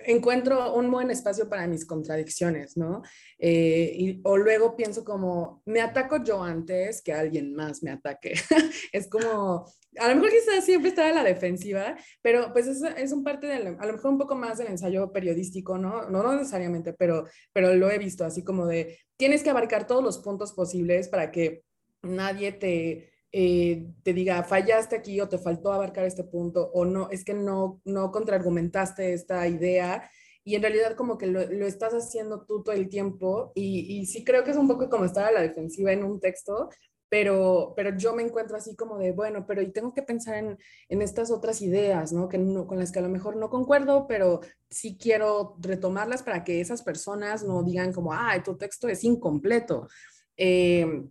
[0.01, 3.03] encuentro un buen espacio para mis contradicciones, ¿no?
[3.39, 8.35] Eh, y, o luego pienso como, me ataco yo antes que alguien más me ataque.
[8.93, 9.67] es como,
[9.99, 13.47] a lo mejor quizás siempre está a la defensiva, pero pues es, es un parte
[13.47, 16.09] del, a lo mejor un poco más del ensayo periodístico, ¿no?
[16.09, 20.03] No, no necesariamente, pero, pero lo he visto así como de, tienes que abarcar todos
[20.03, 21.63] los puntos posibles para que
[22.03, 27.11] nadie te eh, te diga, fallaste aquí o te faltó abarcar este punto o no,
[27.11, 30.09] es que no, no contraargumentaste esta idea
[30.45, 34.07] y en realidad como que lo, lo estás haciendo tú todo el tiempo y, y,
[34.07, 36.71] sí creo que es un poco como estar a la defensiva en un texto,
[37.09, 40.59] pero, pero yo me encuentro así como de, bueno, pero y tengo que pensar en,
[40.89, 42.29] en estas otras ideas, ¿no?
[42.29, 46.43] Que no, con las que a lo mejor no concuerdo, pero sí quiero retomarlas para
[46.45, 49.89] que esas personas no digan como, ah, tu texto es incompleto.
[50.37, 51.05] Eh,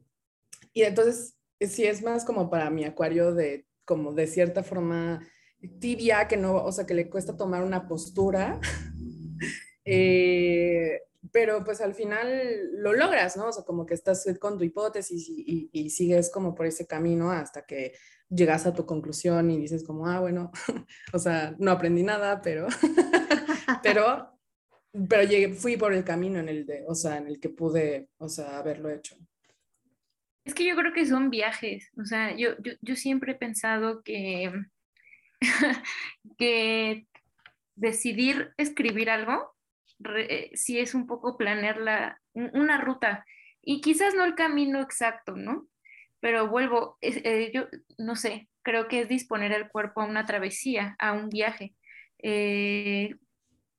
[0.74, 1.35] y entonces
[1.68, 5.22] sí es más como para mi acuario de, como de cierta forma
[5.80, 8.60] tibia, que no, o sea, que le cuesta tomar una postura.
[9.88, 11.00] Eh,
[11.32, 13.50] pero pues al final lo logras, ¿no?
[13.50, 17.30] O sea, como que estás con tu hipótesis y, y, sigues como por ese camino
[17.30, 17.94] hasta que
[18.30, 20.52] llegas a tu conclusión y dices como, ah, bueno,
[21.14, 22.68] o sea, no aprendí nada, pero,
[23.84, 24.40] pero,
[25.08, 28.10] pero llegué, fui por el camino en el de, o sea, en el que pude,
[28.18, 29.16] o sea, haberlo hecho.
[30.46, 34.52] Es que yo creo que son viajes, o sea, yo, yo, siempre he pensado que,
[36.38, 37.08] que
[37.76, 39.56] decidir escribir algo,
[40.16, 43.26] eh, si es un poco planear la, una ruta,
[43.62, 45.68] y quizás no el camino exacto, ¿no?
[46.20, 47.68] Pero vuelvo, eh, yo
[47.98, 51.76] no sé, creo que es disponer el cuerpo a una travesía, a un viaje.
[52.20, 53.16] Eh,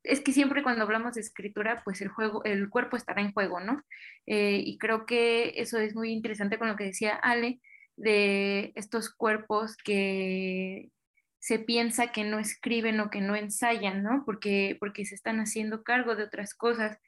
[0.06, 3.60] es que siempre cuando hablamos de escritura, pues el juego, el cuerpo estará en juego,
[3.60, 3.82] ¿no?
[4.26, 7.60] Eh, y creo que eso es muy interesante con lo que decía Ale,
[7.96, 10.90] de estos cuerpos que
[11.38, 14.22] se piensa que no escriben o que no ensayan, ¿no?
[14.24, 16.98] Porque, porque se están haciendo cargo de otras cosas.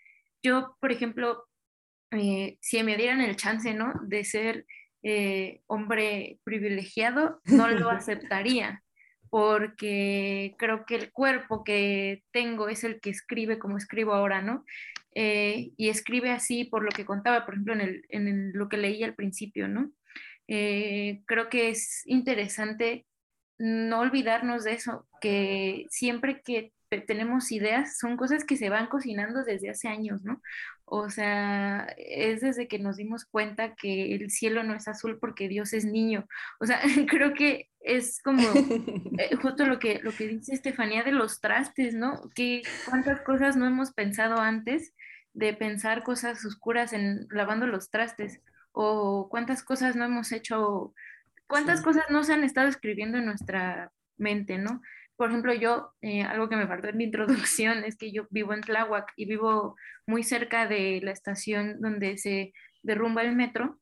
[0.43, 1.47] Yo, por ejemplo,
[2.11, 3.93] eh, si me dieran el chance, ¿no?
[4.05, 4.67] De ser
[5.03, 8.83] eh, hombre privilegiado, no lo aceptaría,
[9.31, 14.65] porque creo que el cuerpo que tengo es el que escribe como escribo ahora, ¿no?
[15.15, 18.77] Eh, y escribe así por lo que contaba, por ejemplo, en, el, en lo que
[18.77, 19.91] leí al principio, ¿no?
[20.51, 23.05] creo que es interesante
[23.59, 26.73] no olvidarnos de eso, que siempre que
[27.07, 30.41] tenemos ideas son cosas que se van cocinando desde hace años, ¿no?
[30.85, 35.49] O sea, es desde que nos dimos cuenta que el cielo no es azul porque
[35.49, 36.27] Dios es niño.
[36.61, 38.43] O sea, creo que es como
[39.19, 42.31] eh, justo lo que, lo que dice Estefanía de los trastes, ¿no?
[42.35, 44.95] Que cuántas cosas no hemos pensado antes
[45.33, 48.41] de pensar cosas oscuras en lavando los trastes
[48.73, 50.95] o cuántas cosas no hemos hecho
[51.49, 54.83] ¿Cuántas cosas no se han estado escribiendo en nuestra mente, no?
[55.17, 58.53] Por ejemplo, yo, eh, algo que me faltó en mi introducción es que yo vivo
[58.53, 59.75] en Tláhuac y vivo
[60.07, 63.81] muy cerca de la estación donde se derrumba el metro.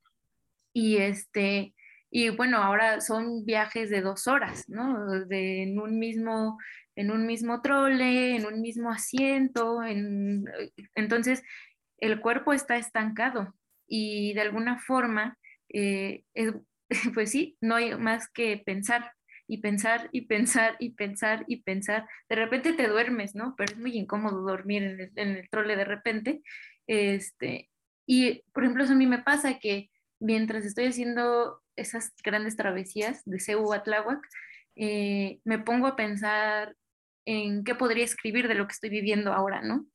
[0.73, 1.75] Y este,
[2.17, 5.27] y bueno, ahora son viajes de dos horas, ¿no?
[5.27, 6.57] De, en un mismo,
[6.95, 10.47] en un mismo trole, en un mismo asiento, en,
[10.95, 11.43] entonces
[11.99, 13.55] el cuerpo está estancado
[13.87, 15.37] y de alguna forma
[15.69, 16.55] eh, es,
[17.13, 19.13] pues sí, no hay más que pensar
[19.47, 22.09] y pensar y pensar y pensar y pensar.
[22.31, 23.55] De repente te duermes, ¿no?
[23.59, 26.41] Pero es muy incómodo dormir en el, trole de repente.
[26.87, 27.69] Este,
[28.07, 33.23] y, por ejemplo, eso a mí me pasa que mientras estoy haciendo esas grandes travesías
[33.25, 34.27] de Ceú a Tláhuac,
[34.77, 36.75] eh, me pongo a pensar
[37.27, 39.87] en qué podría escribir de lo que estoy viviendo ahora, ¿no?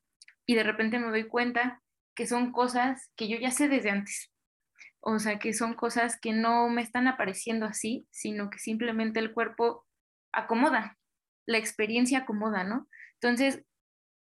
[0.46, 1.82] Y de repente me doy cuenta
[2.14, 4.32] que son cosas que yo ya sé desde antes,
[5.00, 9.32] o sea, que son cosas que no me están apareciendo así, sino que simplemente el
[9.32, 9.86] cuerpo
[10.32, 10.98] acomoda,
[11.46, 12.88] la experiencia acomoda, ¿no?
[13.14, 13.64] Entonces,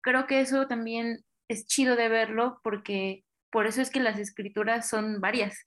[0.02, 4.88] creo que eso también es chido de verlo porque por eso es que las escrituras
[4.88, 5.66] son varias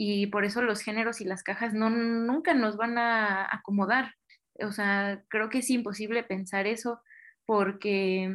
[0.00, 4.14] y por eso los géneros y las cajas no, nunca nos van a acomodar.
[4.60, 7.00] O sea, creo que es imposible pensar eso
[7.44, 8.32] porque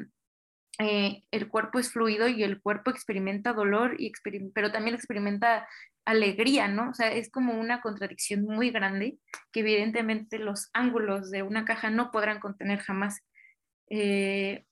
[0.79, 4.11] eh, el cuerpo es fluido y el cuerpo experimenta dolor, y
[4.53, 5.65] pero también experimenta
[6.03, 6.89] alegría, ¿no?
[6.89, 9.17] O sea, es como una contradicción muy grande
[9.53, 13.21] que evidentemente los ángulos de una caja no podrán contener jamás.
[13.89, 14.65] Eh,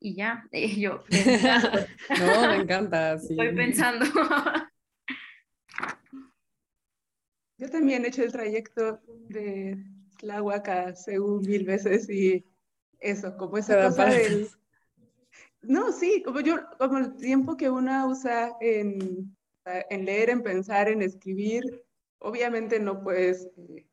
[0.00, 0.46] y ya,
[0.78, 1.04] yo.
[2.20, 3.12] no, me encanta.
[3.16, 4.06] Estoy pensando.
[7.58, 9.82] Yo también he hecho el trayecto de
[10.18, 12.44] Tláhuac a Seúl mil veces y
[13.00, 14.48] eso, como esa cosa del...
[15.62, 19.36] No, sí, como yo, como el tiempo que uno usa en
[19.90, 21.84] en leer, en pensar, en escribir,
[22.18, 23.86] obviamente no puedes, eh,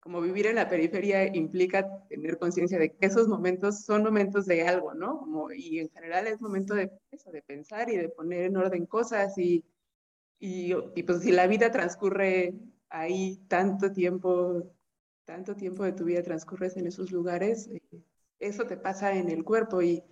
[0.00, 4.66] como vivir en la periferia implica tener conciencia de que esos momentos son momentos de
[4.66, 5.18] algo, ¿no?
[5.18, 8.86] Como, y en general es momento de eso, de pensar y de poner en orden
[8.86, 9.64] cosas y,
[10.40, 12.54] y, pues si la vida transcurre
[12.88, 14.72] ahí tanto tiempo,
[15.24, 18.02] tanto tiempo de tu vida transcurres en esos lugares, eh,
[18.38, 20.02] eso te pasa en el cuerpo y,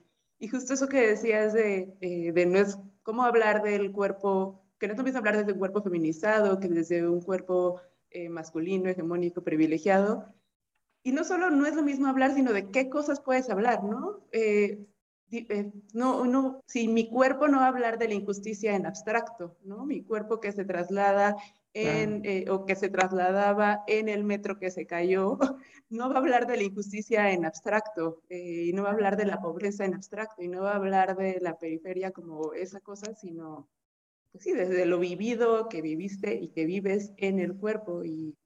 [0.50, 4.94] justo eso que decías de, eh, de no es cómo hablar del cuerpo, que no
[4.94, 10.32] te a hablar desde un cuerpo feminizado, que desde un cuerpo eh, masculino, hegemónico, privilegiado.
[11.02, 14.26] Y no solo no es lo mismo hablar, sino de qué cosas puedes hablar, ¿no?
[14.32, 14.86] Eh,
[15.92, 19.84] no, no, si mi cuerpo no va a hablar de la injusticia en abstracto, ¿no?
[19.84, 21.36] Mi cuerpo que se traslada
[21.74, 25.38] en, o que se trasladaba en el metro que se cayó,
[25.90, 29.26] no va a hablar de la injusticia en abstracto, y no va a hablar de
[29.26, 33.14] la pobreza en abstracto, y no va a hablar de la periferia como esa cosa,
[33.14, 33.68] sino
[34.32, 38.04] pues sí, desde lo vivido que viviste y que vives en el cuerpo.
[38.04, 38.36] Y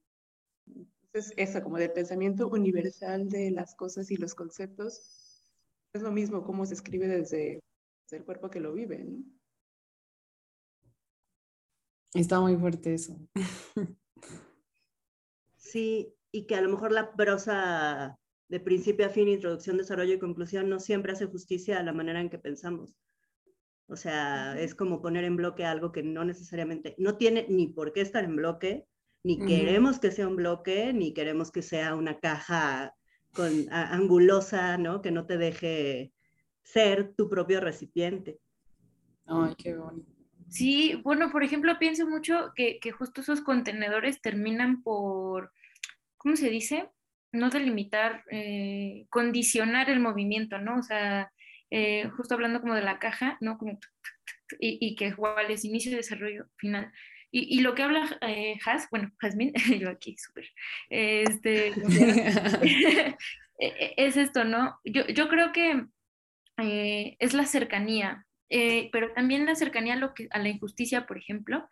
[1.07, 5.22] entonces eso, como del pensamiento universal de las cosas y los conceptos,
[5.93, 7.61] es lo mismo como se escribe desde,
[8.11, 9.25] el cuerpo que lo vive, ¿no?
[12.15, 13.17] Está muy fuerte eso.
[15.57, 18.19] Sí, y que a lo mejor la prosa
[18.49, 22.21] de principio a fin, introducción, desarrollo y conclusión no siempre hace justicia a la manera
[22.21, 22.95] en que pensamos.
[23.87, 27.95] O sea, es como poner en bloque algo que no necesariamente, no tiene ni por
[27.95, 28.87] qué estar en bloque,
[29.25, 32.95] ni queremos que sea un bloque, ni queremos que sea una caja
[33.35, 35.03] con, angulosa, ¿no?
[35.03, 36.13] Que no te deje
[36.63, 38.39] ser tu propio recipiente.
[39.27, 40.11] Ay, qué bonito.
[40.49, 45.51] Sí, bueno, por ejemplo, pienso mucho que, que justo esos contenedores terminan por,
[46.19, 46.91] ¿cómo se dice?
[47.33, 50.79] No delimitar, eh, condicionar el movimiento, ¿no?
[50.79, 51.33] O sea,
[51.71, 53.57] eh, justo hablando como de la caja, ¿no?
[53.57, 53.79] Como,
[54.61, 56.93] y, y que igual es inicio, desarrollo, final.
[57.35, 60.49] Y, y lo que habla eh, Has, bueno, Jasmine, yo aquí súper,
[60.91, 61.73] este,
[63.97, 64.79] es esto, ¿no?
[64.85, 65.87] Yo, yo creo que
[66.59, 71.07] eh, es la cercanía, eh, pero también la cercanía a, lo que, a la injusticia,
[71.07, 71.69] por ejemplo,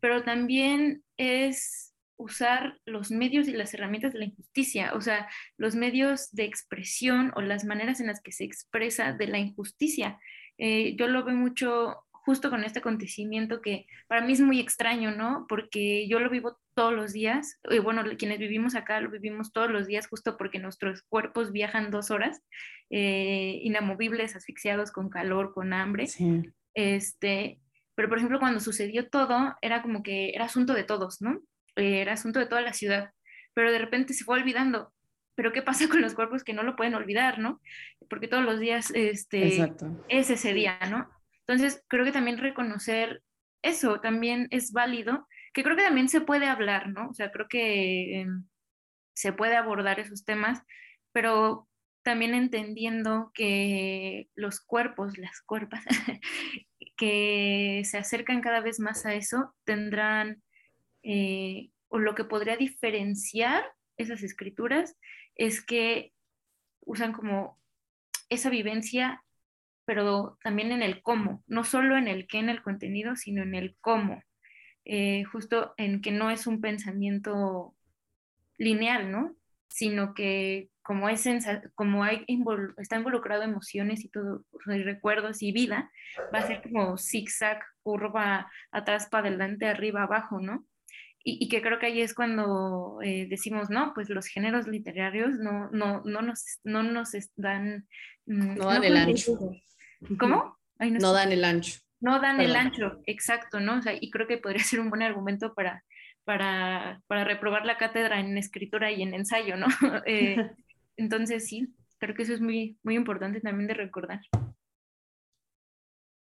[0.00, 5.74] pero también es usar los medios y las herramientas de la injusticia, o sea, los
[5.74, 10.20] medios de expresión o las maneras en las que se expresa de la injusticia.
[10.58, 15.10] Eh, yo lo veo mucho justo con este acontecimiento que para mí es muy extraño,
[15.10, 15.46] ¿no?
[15.48, 19.70] Porque yo lo vivo todos los días, y bueno, quienes vivimos acá lo vivimos todos
[19.70, 22.42] los días justo porque nuestros cuerpos viajan dos horas,
[22.90, 26.06] eh, inamovibles, asfixiados, con calor, con hambre.
[26.06, 26.42] Sí.
[26.74, 27.58] Este,
[27.94, 31.42] pero por ejemplo, cuando sucedió todo, era como que era asunto de todos, ¿no?
[31.76, 33.10] Eh, era asunto de toda la ciudad,
[33.52, 34.92] pero de repente se fue olvidando.
[35.34, 37.60] Pero ¿qué pasa con los cuerpos que no lo pueden olvidar, ¿no?
[38.08, 39.72] Porque todos los días este,
[40.08, 41.08] es ese día, ¿no?
[41.52, 43.22] Entonces, creo que también reconocer
[43.60, 47.10] eso también es válido, que creo que también se puede hablar, ¿no?
[47.10, 48.46] O sea, creo que em,
[49.14, 50.62] se puede abordar esos temas,
[51.12, 51.68] pero
[52.02, 55.84] también entendiendo que los cuerpos, las cuerpas,
[56.96, 60.42] que se acercan cada vez más a eso, tendrán,
[61.02, 63.62] eh, o lo que podría diferenciar
[63.98, 64.96] esas escrituras
[65.34, 66.14] es que
[66.80, 67.60] usan como
[68.30, 69.22] esa vivencia
[69.84, 73.54] pero también en el cómo, no solo en el qué, en el contenido, sino en
[73.54, 74.22] el cómo,
[74.84, 77.74] eh, justo en que no es un pensamiento
[78.58, 79.36] lineal, ¿no?
[79.68, 81.26] Sino que como, es
[81.74, 82.24] como hay
[82.78, 85.90] está involucrado emociones y todo, y recuerdos y vida,
[86.34, 90.66] va a ser como zigzag, curva atrás para adelante, arriba, abajo, ¿no?
[91.24, 95.70] Y, que creo que ahí es cuando eh, decimos, no, pues los géneros literarios no,
[95.70, 97.86] no, no, nos, no nos dan...
[98.26, 99.14] Mm, no el
[100.18, 100.58] ¿Cómo?
[100.78, 101.80] no, dan el ancho.
[102.00, 103.78] No dan el ancho, exacto, ¿no?
[103.78, 105.84] O sea, y creo que podría ser un buen argumento para,
[106.24, 109.66] para, para reprobar la cátedra en escritura y en ensayo, ¿no?
[110.06, 110.36] Eh,
[110.96, 114.20] entonces, sí, creo que eso es muy, muy importante también de recordar.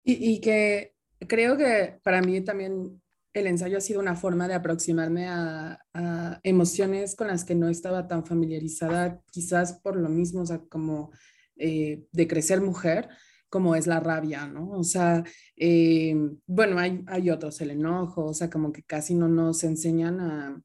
[0.04, 0.94] Y, y, que
[1.28, 3.00] creo que para mí también
[3.34, 7.68] el ensayo ha sido una forma de aproximarme a, a, emociones con las que no
[7.68, 11.12] estaba tan familiarizada, quizás por lo mismo, o sea, como
[11.60, 13.08] eh, de crecer mujer,
[13.48, 14.70] como es la rabia, ¿no?
[14.70, 15.24] O sea,
[15.56, 16.14] eh,
[16.46, 20.62] bueno, hay, hay, otros, el enojo, o sea, como que casi no nos enseñan a,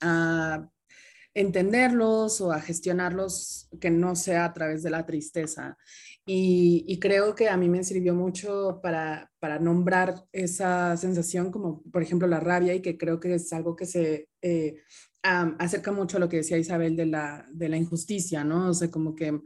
[0.00, 0.68] a
[1.34, 5.76] entenderlos o a gestionarlos que no sea a través de la tristeza.
[6.26, 11.82] Y, y, creo que a mí me sirvió mucho para, para, nombrar esa sensación como,
[11.92, 14.76] por ejemplo, la rabia y que creo que es algo que se eh,
[15.22, 18.70] acerca mucho a lo que decía Isabel de la, de la injusticia, ¿no?
[18.70, 19.40] O sea, como que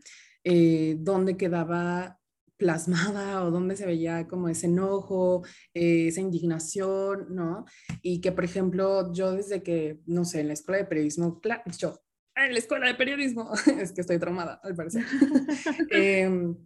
[0.45, 2.18] eh, dónde quedaba
[2.59, 7.65] plasmada o donde se veía como ese enojo, eh, esa indignación, ¿no?
[8.03, 11.41] Y que, por ejemplo, yo desde que, no sé, en la escuela de periodismo,
[11.79, 11.95] yo,
[12.35, 13.51] en la escuela de periodismo,
[13.81, 15.05] es que estoy traumada, al parecer.
[15.91, 16.57] Em,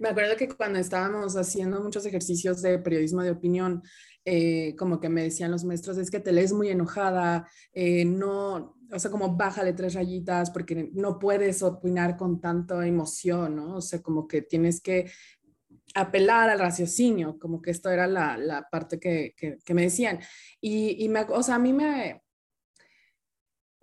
[0.00, 3.82] me acuerdo que cuando estábamos haciendo muchos ejercicios de periodismo de opinión,
[4.24, 8.76] eh, como que me decían los maestros, es que te lees muy enojada, eh, no,
[8.90, 13.76] o sea, como bájale tres rayitas porque no puedes opinar con tanta emoción, ¿no?
[13.76, 15.10] O sea, como que tienes que
[15.94, 20.18] apelar al raciocinio, como que esto era la, la parte que, que, me decían.
[20.60, 22.23] Y, y me, o sea, a mí me,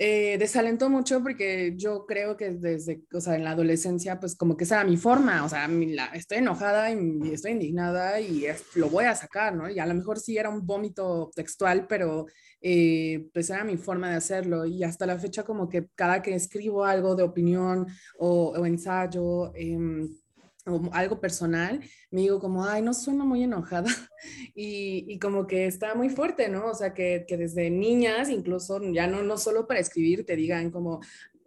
[0.04, 4.58] eh, desalentó mucho porque yo creo que desde, o sea, en la adolescencia, pues como
[4.58, 8.89] que esa era mi forma, o sea, la, estoy enojada y estoy indignada y lo
[8.89, 9.70] voy a sacar, ¿no?
[9.70, 12.26] Y a lo mejor sí era un vómito textual, pero
[12.62, 16.34] eh, pues era mi forma de hacerlo y hasta la fecha como que cada que
[16.34, 17.86] escribo algo de opinión
[18.18, 19.78] o, o ensayo, eh,
[20.91, 21.82] algo personal,
[22.12, 23.89] me digo como, ay, no suena muy enojada
[24.55, 26.68] y, y, como que está muy fuerte, ¿no?
[26.68, 30.72] O sea, que, que, desde niñas, incluso ya no, no solo para escribir, te digan
[30.72, 31.01] como,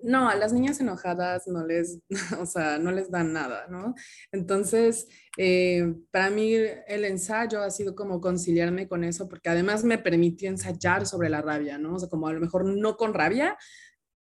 [0.05, 1.99] no, a las niñas enojadas no les,
[2.41, 3.95] o sea, no les dan nada, ¿no?
[4.33, 5.09] Entonces,
[5.39, 10.49] eh, para mí el ensayo ha sido como conciliarme con eso, porque además me permitió
[10.49, 11.95] ensayar sobre la rabia, ¿no?
[11.95, 13.57] O sea, como a lo mejor no con rabia,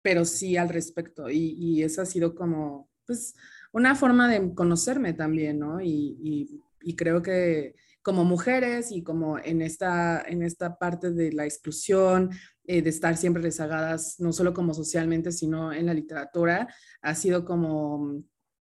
[0.03, 1.31] pero sí al respecto.
[1.31, 3.35] Y, y eso ha sido como, pues,
[3.75, 5.81] una forma de conocerme también, ¿no?
[5.81, 6.63] Y,
[6.97, 12.31] creo que como mujeres y como en esta, en esta parte de la exclusión,
[12.65, 16.69] eh, de estar siempre rezagadas, no solo como socialmente, sino en la literatura,
[17.03, 18.23] ha sido como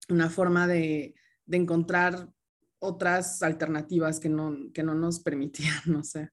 [0.08, 1.14] una forma de,
[1.48, 2.28] encontrar
[2.80, 6.30] otras alternativas que no, que no nos permitían, no sé.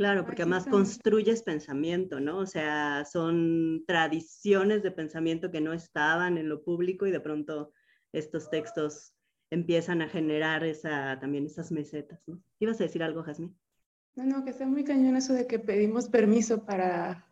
[0.00, 2.38] Claro, porque además construyes pensamiento, ¿no?
[2.38, 7.74] O sea, son tradiciones de pensamiento que no estaban en lo público y de pronto
[8.10, 9.12] estos textos
[9.50, 12.18] empiezan a generar esa, también esas mesetas.
[12.26, 12.42] ¿no?
[12.60, 13.54] ¿Ibas a decir algo, Jazmín?
[14.14, 17.30] No, no, que está muy cañón eso de que pedimos permiso para,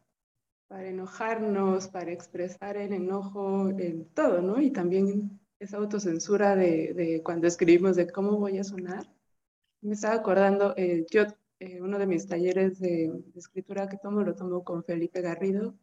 [0.67, 4.61] para enojarnos, para expresar el enojo en todo, ¿no?
[4.61, 9.11] Y también esa autocensura de, de cuando escribimos de cómo voy a sonar.
[9.81, 11.25] Me estaba acordando, eh, yo,
[11.61, 15.75] eh, uno de mis talleres de, escritura que tomo, lo tomo con Felipe Garrido,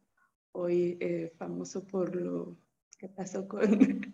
[0.51, 2.57] hoy eh, famoso por lo
[2.97, 3.61] que pasó con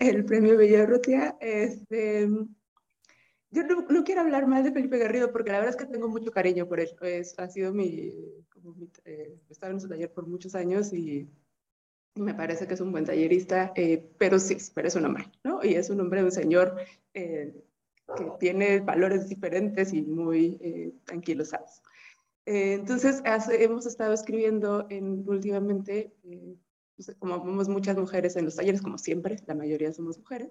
[0.00, 1.36] el premio Bellarrutia.
[1.40, 2.28] Este,
[3.50, 6.30] yo no, quiero hablar mal de Felipe Garrido porque la verdad es que tengo mucho
[6.30, 6.90] cariño por él.
[7.02, 8.12] Es, ha sido mi,
[8.48, 11.28] como mi eh, estaba en su taller por muchos años y,
[12.16, 15.64] me parece que es un buen tallerista, eh, pero sí, pero es un hombre, ¿no?
[15.64, 16.76] Y es un hombre, un señor
[17.14, 17.54] eh,
[18.16, 21.82] que tiene valores diferentes y muy eh, tranquilosados.
[22.46, 26.12] entonces, hemos estado escribiendo en, últimamente,
[26.96, 30.50] pues, como vemos muchas mujeres en los talleres, como siempre, la mayoría somos mujeres,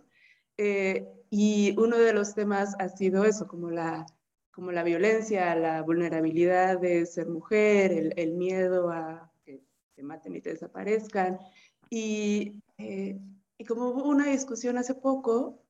[0.61, 4.05] eh, y uno de los temas ha sido eso, como la,
[4.51, 9.61] como la violencia, la vulnerabilidad de ser mujer, el, el miedo a que
[9.95, 11.39] te maten y te desaparezcan.
[11.89, 13.17] Y, eh,
[13.57, 15.63] y como hubo una discusión hace poco,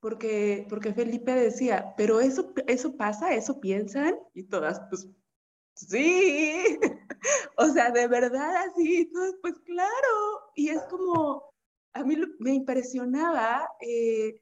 [0.00, 5.08] porque, porque Felipe decía, pero eso, eso pasa, eso piensan, y todas, pues
[5.74, 6.78] sí,
[7.56, 9.10] o sea, de verdad así,
[9.42, 11.52] pues claro, y es como,
[11.94, 14.40] a mí me impresionaba eh,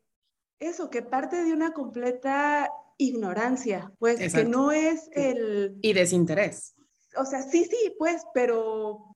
[0.58, 5.78] eso, que parte de una completa ignorancia, pues que no es el...
[5.82, 6.74] Y desinterés.
[7.16, 9.14] O sea, sí, sí, pues, pero,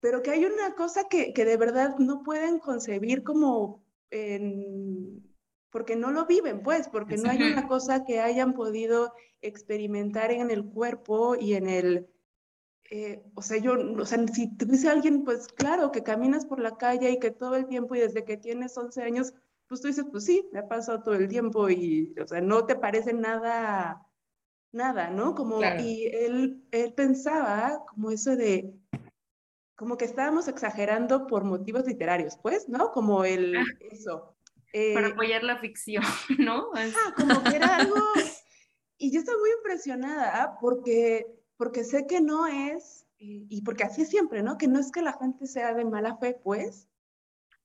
[0.00, 5.22] pero que hay una cosa que, que de verdad no pueden concebir como en,
[5.70, 10.50] porque no lo viven, pues, porque no hay una cosa que hayan podido experimentar en
[10.50, 12.08] el cuerpo y en el,
[12.90, 16.60] eh, o sea, yo, o sea, si te dice alguien, pues claro, que caminas por
[16.60, 19.34] la calle y que todo el tiempo y desde que tienes 11 años,
[19.66, 22.64] pues tú dices, pues sí, me ha pasado todo el tiempo y, o sea, no
[22.64, 24.06] te parece nada,
[24.72, 25.34] nada, ¿no?
[25.34, 28.74] Como, y él, él pensaba como eso de,
[29.76, 32.90] como que estábamos exagerando por motivos literarios, pues, ¿no?
[32.90, 33.64] Como el, ah.
[33.92, 34.34] eso.
[34.72, 36.04] Para eh, apoyar la ficción,
[36.38, 36.70] ¿no?
[36.74, 37.96] Ah, como que era algo...
[39.00, 44.08] Y yo estoy muy impresionada porque porque sé que no es, y, porque así es
[44.08, 44.56] siempre, ¿no?
[44.56, 46.88] Que no es que la gente sea de mala fe, pues,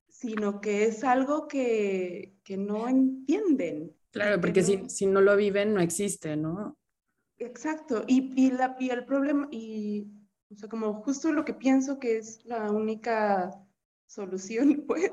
[0.08, 3.96] sino que es algo que, que no entienden.
[4.10, 6.76] Claro, porque si, si, no lo viven, no existe, ¿no?
[7.38, 10.08] Exacto, y, y, la, y el problema, y,
[10.50, 13.52] o sea, como justo lo que pienso que es la única
[14.06, 15.12] solución, pues,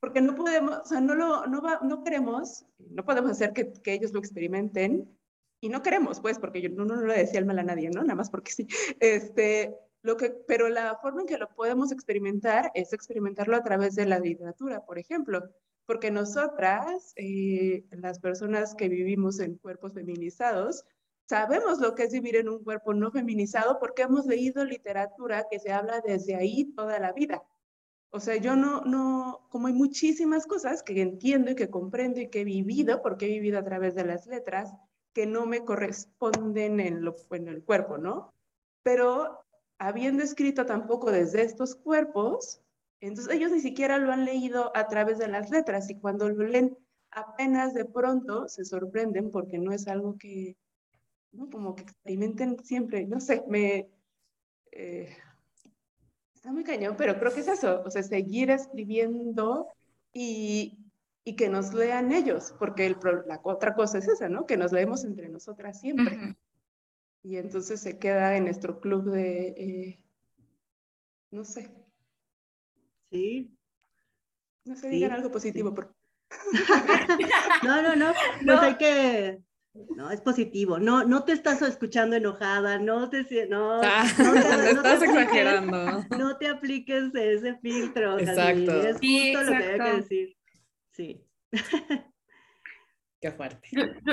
[0.00, 3.72] porque no podemos, o sea, no, lo, no, va, no queremos, no podemos hacer que,
[3.72, 5.08] que ellos lo experimenten,
[5.60, 8.02] y no queremos, pues, porque yo no, no, le decía el mal a nadie, ¿no?
[8.02, 8.66] Nada más porque sí.
[8.98, 13.94] Este, lo que, pero la forma en que lo podemos experimentar es experimentarlo a través
[13.94, 15.42] de la literatura, por ejemplo,
[15.84, 20.84] porque nosotras, eh, las personas que vivimos en cuerpos feminizados,
[21.28, 25.58] sabemos lo que es vivir en un cuerpo no feminizado porque hemos leído literatura que
[25.58, 27.42] se habla desde ahí toda la vida.
[28.12, 32.28] O sea, yo no, no, como hay muchísimas cosas que entiendo y que comprendo y
[32.28, 34.74] que he vivido, porque he vivido a través de las letras,
[35.12, 38.34] que no me corresponden en, lo, en el cuerpo, ¿no?
[38.82, 39.44] Pero
[39.78, 42.60] habiendo escrito tampoco desde estos cuerpos,
[43.00, 46.44] entonces ellos ni siquiera lo han leído a través de las letras y cuando lo
[46.44, 46.76] leen
[47.12, 50.56] apenas de pronto se sorprenden porque no es algo que,
[51.32, 51.48] ¿no?
[51.48, 53.88] Como que experimenten siempre, no sé, me...
[54.72, 55.16] Eh,
[56.40, 59.68] está muy cañón, pero creo que es eso, o sea, seguir escribiendo
[60.10, 60.78] y,
[61.22, 64.46] y que nos lean ellos, porque el, la otra cosa es esa, ¿no?
[64.46, 66.34] Que nos leemos entre nosotras siempre.
[67.22, 70.00] Y entonces se queda en nuestro club de, eh,
[71.30, 71.70] no sé.
[73.10, 73.54] Sí.
[74.64, 75.74] No sé, digan algo positivo.
[75.74, 75.94] Por...
[77.64, 78.14] no, no, no,
[78.46, 79.42] pues hay que,
[79.96, 80.78] no, es positivo.
[80.78, 86.04] No, no te estás escuchando enojada, no te, no, ah, no, te, estás exagerando.
[86.18, 88.18] No te apliques ese filtro.
[88.18, 88.82] Exacto.
[88.82, 90.36] es justo lo que hay que decir.
[90.92, 91.24] Sí.
[93.20, 93.68] Qué fuerte.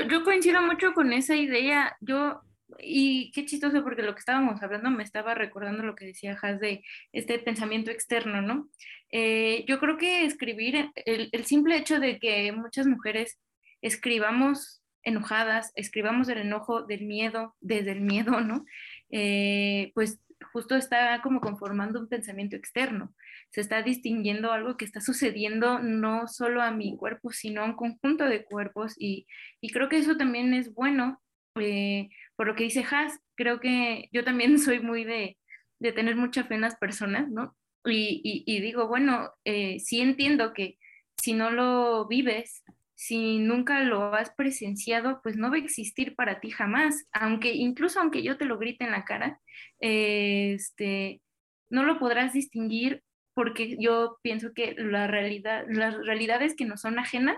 [0.10, 1.96] Yo, coincido mucho con esa idea.
[2.02, 2.42] Yo,
[2.80, 6.60] y qué chistoso, porque lo que estábamos hablando me estaba recordando lo que decía Has
[6.60, 8.70] de este pensamiento externo, ¿no?
[9.10, 13.40] Eh, yo creo que escribir, el, el simple hecho de que muchas mujeres
[13.82, 18.66] escribamos enojadas, escribamos el enojo del miedo, desde el miedo, ¿no?
[19.10, 20.20] Eh, pues
[20.52, 23.14] justo está como conformando un pensamiento externo.
[23.50, 27.76] Se está distinguiendo algo que está sucediendo no solo a mi cuerpo, sino a un
[27.76, 29.26] conjunto de cuerpos y,
[29.72, 31.22] creo que eso también es bueno.
[31.60, 35.38] Eh, por lo que dice Has, creo que yo también soy muy de,
[35.80, 37.56] tener mucha fe en las personas, ¿no?
[37.90, 40.78] Y, digo, bueno, eh, sí entiendo que
[41.16, 42.64] si no lo vives,
[43.00, 48.00] si nunca lo has presenciado, pues no va a existir para ti jamás, aunque incluso
[48.00, 49.40] aunque yo te lo grite en la cara,
[49.80, 51.22] este,
[51.70, 53.04] no lo podrás distinguir
[53.36, 57.38] porque yo pienso que la realidad, las realidades que nos son ajenas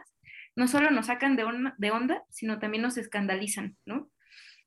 [0.55, 1.45] no solo nos sacan de,
[1.77, 4.09] de onda, sino también nos escandalizan, ¿no?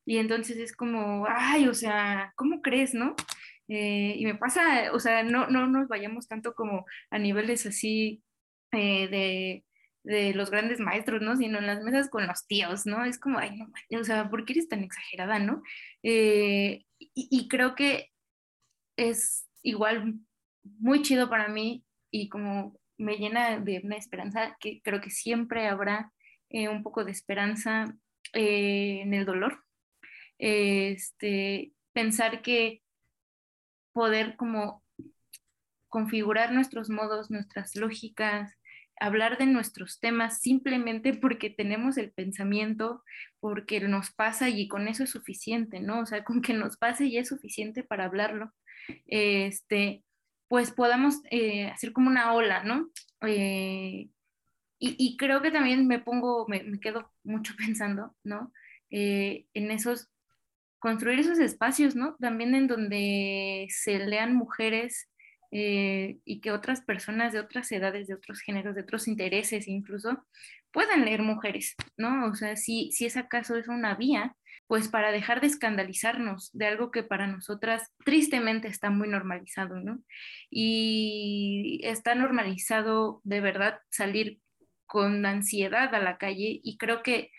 [0.04, 3.16] Y entonces es como, ay, o sea, ¿cómo crees, no?
[3.68, 8.22] Eh, y me pasa, o sea, no, no nos vayamos tanto como a niveles así
[8.72, 9.64] eh, de,
[10.04, 11.36] de, los grandes maestros, ¿no?
[11.36, 13.04] Sino en las mesas con los tíos, ¿no?
[13.04, 15.62] Es como, ay, no, o sea, ¿por qué eres tan exagerada, no?
[16.02, 18.10] Eh, y, creo que
[18.96, 20.14] es igual
[20.62, 25.66] muy chido para mí y como me llena de una esperanza, que creo que siempre
[25.66, 26.12] habrá
[26.50, 27.96] un poco de esperanza
[28.32, 29.64] en el dolor,
[30.38, 32.82] este, pensar que
[33.92, 34.82] poder como
[35.88, 38.52] configurar nuestros modos, nuestras lógicas,
[39.00, 43.02] hablar de nuestros temas simplemente porque tenemos el pensamiento,
[43.40, 46.00] porque nos pasa y con eso es suficiente, ¿no?
[46.00, 48.52] O sea, con que nos pase y es suficiente para hablarlo,
[49.06, 50.04] este,
[50.48, 52.90] pues podamos eh, hacer como una ola, ¿no?
[53.22, 54.10] Eh,
[54.84, 58.52] y, creo que también me pongo, me, quedo mucho pensando, ¿no?
[58.90, 60.10] Eh, en esos
[60.80, 62.16] construir esos espacios, ¿no?
[62.16, 65.08] También en donde se lean mujeres
[65.52, 70.26] eh, y que otras personas de otras edades, de otros géneros, de otros intereses incluso,
[70.72, 72.26] puedan leer mujeres, ¿no?
[72.26, 74.34] O sea, si, si es acaso es una vía,
[74.66, 80.02] pues para dejar de escandalizarnos de algo que para nosotras tristemente está muy normalizado, ¿no?
[80.50, 84.40] Y está normalizado de verdad salir
[84.86, 87.30] con ansiedad a la calle y creo que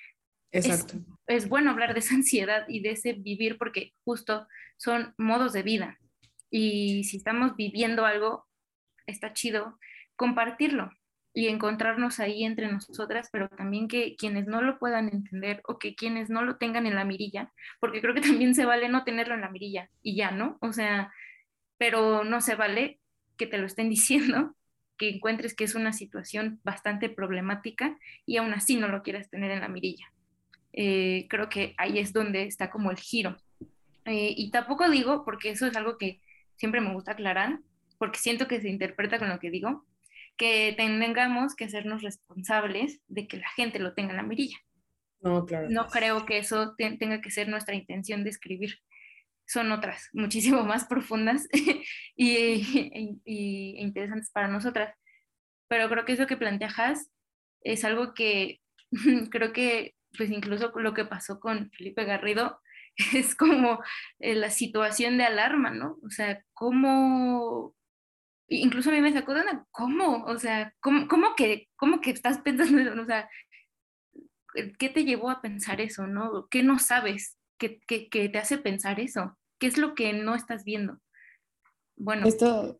[0.51, 0.99] Exacto.
[1.25, 4.47] Es, bueno hablar de esa ansiedad y de ese vivir porque justo
[4.77, 5.97] son modos de vida.
[6.55, 8.45] Y si estamos viviendo algo,
[9.07, 9.79] está chido
[10.15, 10.91] compartirlo
[11.33, 15.95] y encontrarnos ahí entre nosotras, pero también que quienes no lo puedan entender o que
[15.95, 19.33] quienes no lo tengan en la mirilla, porque creo que también se vale no tenerlo
[19.33, 20.59] en la mirilla y ya, ¿no?
[20.61, 21.11] O sea,
[21.79, 22.99] pero no se vale
[23.35, 24.55] que te lo estén diciendo,
[24.95, 27.97] que encuentres que es una situación bastante problemática
[28.27, 30.05] y aún así no lo quieras tener en la mirilla.
[30.71, 33.39] Eh, creo que ahí es donde está como el giro.
[34.05, 36.19] Eh, y tampoco digo, porque eso es algo que
[36.55, 37.59] siempre me gusta aclarar,
[37.97, 39.85] porque siento que se interpreta con lo que digo,
[40.37, 44.57] que tengamos que hacernos responsables de que la gente lo tenga en la mirilla.
[45.21, 45.69] No, claro.
[45.69, 48.79] No creo que eso tenga que ser nuestra intención de escribir.
[49.45, 51.47] Son otras, muchísimo más profundas
[52.15, 54.95] y, y, interesantes para nosotras.
[55.67, 57.09] Pero creo que eso que planteas
[57.61, 58.59] es algo que
[59.31, 62.59] creo que pues incluso lo que pasó con Felipe Garrido
[63.13, 63.79] es como
[64.19, 65.97] eh, la situación de alarma, ¿no?
[66.03, 67.75] O sea, cómo,
[68.47, 70.23] incluso a mí me sacó de una, ¿cómo?
[70.25, 73.01] O sea, ¿cómo, cómo que, cómo que estás pensando eso?
[73.01, 73.29] O sea,
[74.77, 76.47] ¿qué te llevó a pensar eso, no?
[76.49, 79.37] ¿Qué no sabes que, que, que te hace pensar eso?
[79.59, 80.99] ¿Qué es lo que no estás viendo?
[81.95, 82.27] Bueno.
[82.27, 82.79] Esto,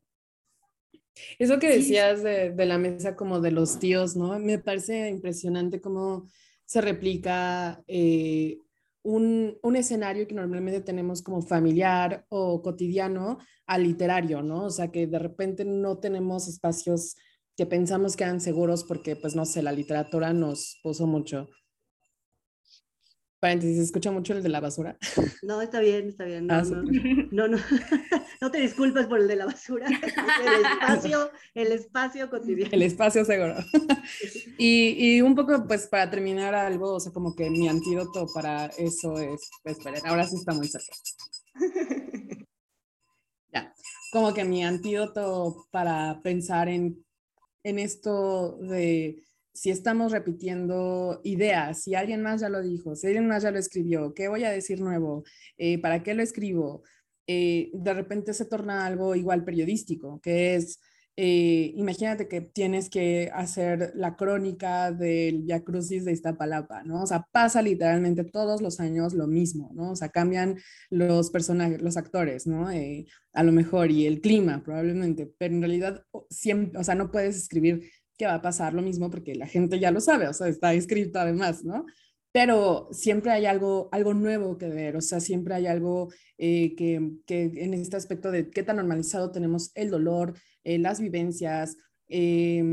[1.39, 4.37] eso que decías de, de, la mesa como de los tíos, ¿no?
[4.39, 6.27] Me parece impresionante cómo
[6.65, 8.57] se replica eh,
[9.03, 13.37] un, un, escenario que normalmente tenemos como familiar o cotidiano
[13.67, 14.65] al literario, ¿no?
[14.65, 17.15] O sea, que de repente no tenemos espacios
[17.55, 21.49] que pensamos que eran seguros porque, pues, no sé, la literatura nos puso mucho.
[23.43, 24.97] Paréntesis, ¿se escucha mucho el de la basura?
[25.43, 26.47] No, está bien, está bien.
[26.47, 27.57] No, ah, no, no,
[28.41, 29.85] no, te disculpes por el de la basura.
[29.85, 32.71] El espacio, el espacio cotidiano.
[32.71, 33.55] El espacio seguro.
[34.57, 38.67] Y, y, un poco, pues, para terminar algo, o sea, como que mi antídoto para
[38.77, 40.93] eso es, esperen, ahora sí está muy cerca.
[43.51, 43.73] Ya,
[44.13, 47.05] como que mi antídoto para pensar en,
[47.63, 49.21] en esto de
[49.53, 53.59] si estamos repitiendo ideas, si alguien más ya lo dijo, si alguien más ya lo
[53.59, 55.23] escribió, ¿qué voy a decir nuevo?
[55.57, 56.83] Eh, ¿Para qué lo escribo?
[57.27, 60.81] Eh, de repente se torna algo igual periodístico, que es,
[61.15, 67.03] eh, imagínate que tienes que hacer la crónica del Via Crucis de Iztapalapa, ¿no?
[67.03, 69.91] O sea, pasa literalmente todos los años lo mismo, ¿no?
[69.91, 70.57] O sea, cambian
[70.89, 72.67] los personajes, los actores, ¿no?
[73.35, 77.35] a lo mejor, y el clima probablemente, pero en realidad siempre, o sea, no puedes
[77.35, 77.83] escribir
[78.17, 80.73] que va a pasar lo mismo porque la gente ya lo sabe, o sea, está
[80.73, 81.85] escrito además, ¿no?
[82.31, 87.11] Pero siempre hay algo, algo nuevo que ver, o sea, siempre hay algo eh, que,
[87.27, 90.33] que, en este aspecto de qué tan normalizado tenemos el dolor,
[90.63, 92.63] eh, las vivencias, eh,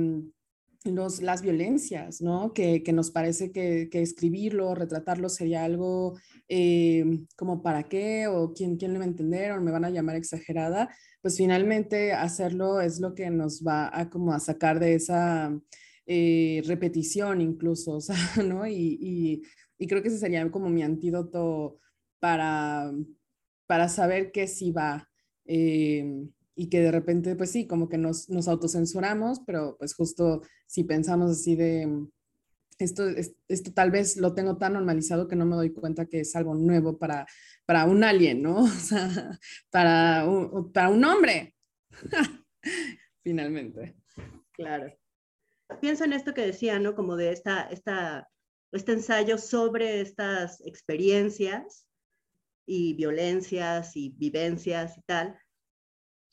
[0.85, 2.53] los, las violencias, ¿no?
[2.55, 6.19] Que, que nos parece que, que, escribirlo, retratarlo sería algo
[6.49, 7.05] eh,
[7.37, 10.17] como para qué o quién, quién le va a entender o me van a llamar
[10.17, 10.89] exagerada,
[11.21, 15.55] pues finalmente hacerlo es lo que nos va a como a sacar de esa
[16.07, 18.67] eh, repetición incluso, o sea, ¿no?
[18.67, 19.43] Y,
[19.79, 21.79] y, creo que ese sería como mi antídoto
[22.21, 22.93] para,
[23.67, 25.09] para saber qué sí va.
[25.47, 26.27] Eh,
[26.61, 30.85] y que de repente, pues sí, como que nos, nos autocensuramos, pero pues justo si
[30.85, 32.07] pensamos así de,
[32.79, 33.09] esto,
[33.49, 36.55] esto tal vez lo tengo tan normalizado que no me doy cuenta que es algo
[36.55, 37.27] nuevo para,
[37.65, 38.59] para un alien, ¿no?
[38.65, 39.39] O sea,
[39.71, 41.57] para un, para un hombre,
[43.25, 43.97] finalmente.
[44.53, 44.93] Claro.
[45.81, 46.95] Pienso en esto que decía, ¿no?
[46.95, 48.29] Como de esta, esta,
[48.71, 51.87] este ensayo sobre estas experiencias
[52.67, 55.41] y violencias y vivencias y tal,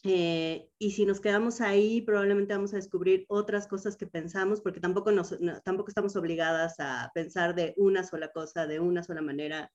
[0.07, 4.79] eh, y si nos quedamos ahí, probablemente vamos a descubrir otras cosas que pensamos, porque
[4.79, 9.71] tampoco, nos, tampoco estamos obligadas a pensar de una sola cosa, de una sola manera,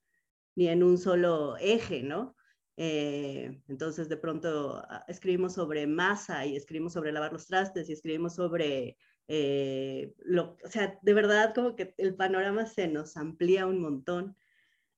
[0.57, 2.35] ni en un solo eje, ¿no?
[2.77, 7.93] Eh, entonces, de pronto ah, escribimos sobre masa y escribimos sobre lavar los trastes y
[7.93, 8.97] escribimos sobre,
[9.29, 14.37] eh, lo, o sea, de verdad como que el panorama se nos amplía un montón.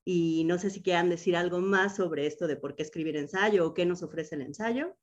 [0.04, 3.66] Y no sé si quieran decir algo más sobre esto de por qué escribir ensayo
[3.66, 4.96] o qué nos ofrece el ensayo.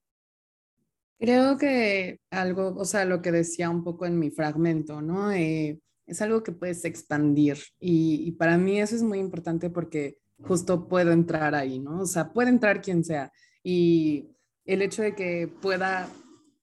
[1.22, 5.32] Creo que algo, o sea, lo que decía un poco en mi fragmento, ¿no?
[5.32, 10.88] Eh, es algo que puedes expandir y, para mí eso es muy importante porque justo
[10.88, 12.01] puedo entrar ahí, ¿no?
[12.01, 13.32] O sea, puede entrar quien sea
[13.63, 14.32] y
[14.65, 16.09] el hecho de que pueda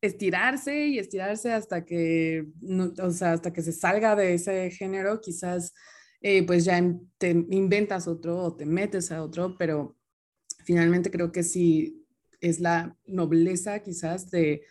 [0.01, 2.49] estirarse y estirarse hasta que,
[3.01, 5.73] o sea, hasta que se salga de ese género, quizás
[6.21, 6.83] eh, pues ya
[7.19, 9.97] te inventas otro o te metes a otro, pero
[10.65, 12.08] finalmente creo que si
[12.41, 14.63] es la nobleza quizás de,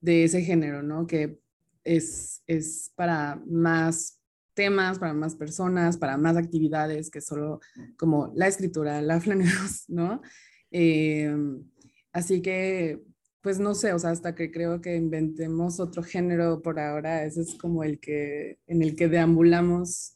[0.00, 1.06] ese género, ¿no?
[1.06, 1.38] Que
[1.84, 4.20] es, es para más
[4.54, 7.60] temas, para más personas, para más actividades que solo
[7.96, 10.22] como la escritura, la flaneros, ¿no?
[10.70, 11.64] Em,
[12.12, 13.02] así que,
[13.42, 17.42] pues no sé, o sea, hasta que creo que inventemos otro género por ahora, ese
[17.42, 20.14] es como el que, en el que deambulamos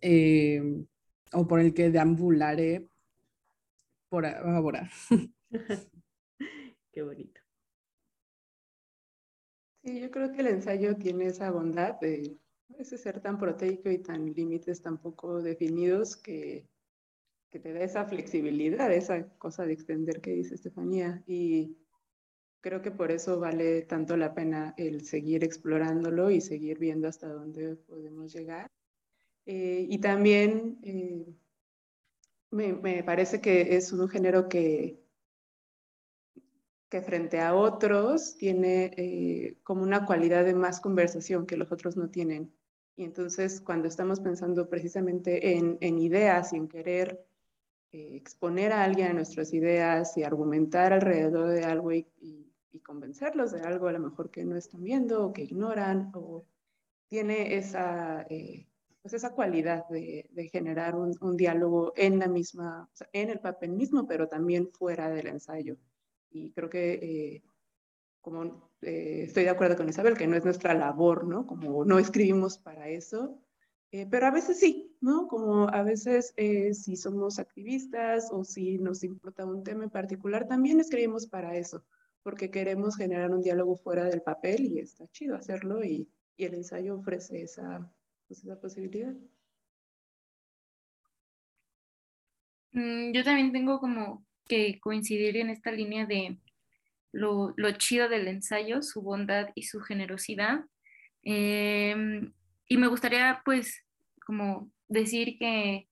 [0.00, 0.86] em,
[1.32, 2.88] o por el que deambularé
[4.08, 4.90] por ahora.
[6.98, 7.40] Qué bonito.
[9.84, 12.36] Sí, yo creo que el ensayo tiene esa bondad de
[12.76, 16.66] ese ser tan proteico y tan límites tan poco definidos que,
[17.50, 21.22] que te da esa flexibilidad, esa cosa de extender que dice Estefanía.
[21.24, 21.76] Y
[22.60, 27.28] creo que por eso vale tanto la pena el seguir explorándolo y seguir viendo hasta
[27.28, 28.72] dónde podemos llegar.
[29.46, 31.32] Eh, y también eh,
[32.50, 35.07] me, me, parece que es un género que
[36.88, 41.96] que frente a otros tiene eh, como una cualidad de más conversación que los otros
[41.96, 42.52] no tienen.
[42.96, 47.24] Y entonces cuando estamos pensando precisamente en, ideas y en querer
[47.92, 52.06] eh, exponer a alguien nuestras ideas y argumentar alrededor de algo y,
[52.84, 56.46] convencerlos de algo a lo mejor que no están viendo o que ignoran, o
[57.08, 58.68] tiene esa, eh,
[59.02, 64.28] pues esa cualidad de, generar un, diálogo en la misma, en el papel mismo, pero
[64.28, 65.76] también fuera del ensayo.
[66.30, 67.42] Y creo que, eh,
[68.20, 71.46] como eh, estoy de acuerdo con Isabel, que no es nuestra labor, ¿no?
[71.46, 73.40] Como no escribimos para eso,
[73.90, 75.28] eh, pero a veces sí, ¿no?
[75.28, 80.80] Como a veces si somos activistas o si nos importa un tema en particular, también
[80.80, 81.84] escribimos para eso,
[82.22, 86.54] porque queremos generar un diálogo fuera del papel y está chido hacerlo y, y el
[86.54, 87.90] ensayo ofrece esa,
[88.26, 89.14] pues, esa posibilidad.
[92.72, 96.38] Mm, yo también tengo como que coincidir en esta línea de
[97.12, 100.64] lo, chido del ensayo, su bondad y su generosidad.
[101.22, 102.32] Em,
[102.68, 103.84] y me gustaría pues
[104.26, 105.88] como decir que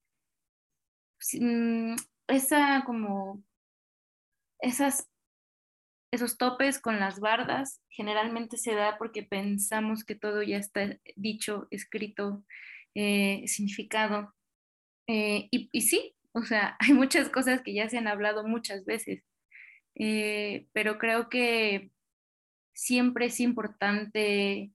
[1.41, 1.97] mm,
[2.29, 3.43] esa como
[4.61, 5.09] esas
[6.13, 11.67] esos topes con las bardas generalmente se da porque pensamos que todo ya está dicho,
[11.71, 12.45] escrito,
[12.95, 14.35] eh, significado.
[15.07, 18.85] Eh, y, y, sí, o sea, hay muchas cosas que ya se han hablado muchas
[18.85, 19.25] veces,
[19.95, 21.91] eh, pero creo que
[22.75, 24.71] siempre es importante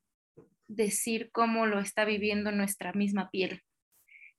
[0.68, 3.62] decir cómo lo está viviendo nuestra misma piel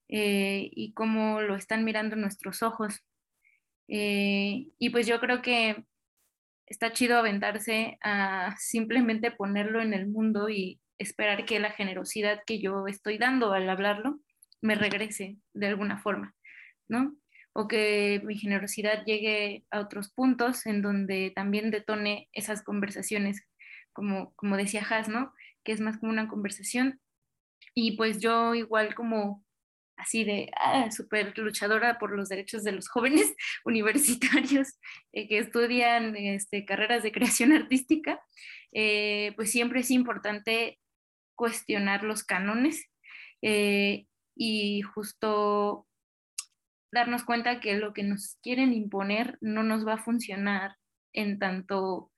[0.08, 3.00] eh, y cómo lo están mirando nuestros ojos.
[3.88, 5.84] Eh, y pues yo creo que
[6.66, 12.60] está chido aventarse a simplemente ponerlo en el mundo y esperar que la generosidad que
[12.60, 14.20] yo estoy dando al hablarlo
[14.60, 16.34] me regrese de alguna forma.
[17.54, 23.42] O que mi generosidad llegue a otros puntos en donde también detone esas conversaciones,
[23.92, 25.34] como, como decía Has, ¿no?
[25.64, 27.00] Que es más como una conversación.
[27.74, 29.44] Y pues yo igual como
[29.96, 33.34] así de ah, súper luchadora por los derechos de los jóvenes
[33.64, 34.78] universitarios
[35.12, 38.20] eh, que estudian este, carreras de creación artística,
[38.72, 40.78] eh, pues siempre es importante
[41.34, 42.84] cuestionar los cánones
[43.42, 45.86] eh, y justo
[46.92, 50.76] darnos cuenta que lo que nos quieren imponer no nos va a funcionar
[51.12, 52.12] en tanto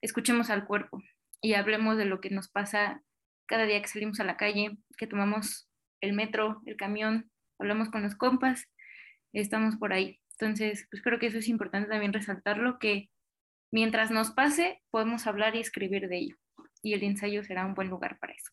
[0.00, 1.02] escuchemos al cuerpo
[1.40, 3.02] y hablemos de lo que nos pasa
[3.46, 5.68] cada día que salimos a la calle, que tomamos
[6.00, 8.68] el metro, el camión, hablamos con los compas,
[9.32, 10.20] estamos por ahí.
[10.38, 13.10] Entonces, pues creo que eso es importante también resaltarlo, que
[13.72, 16.36] mientras nos pase, podemos hablar y escribir de ello.
[16.82, 18.52] Y el ensayo será un buen lugar para eso.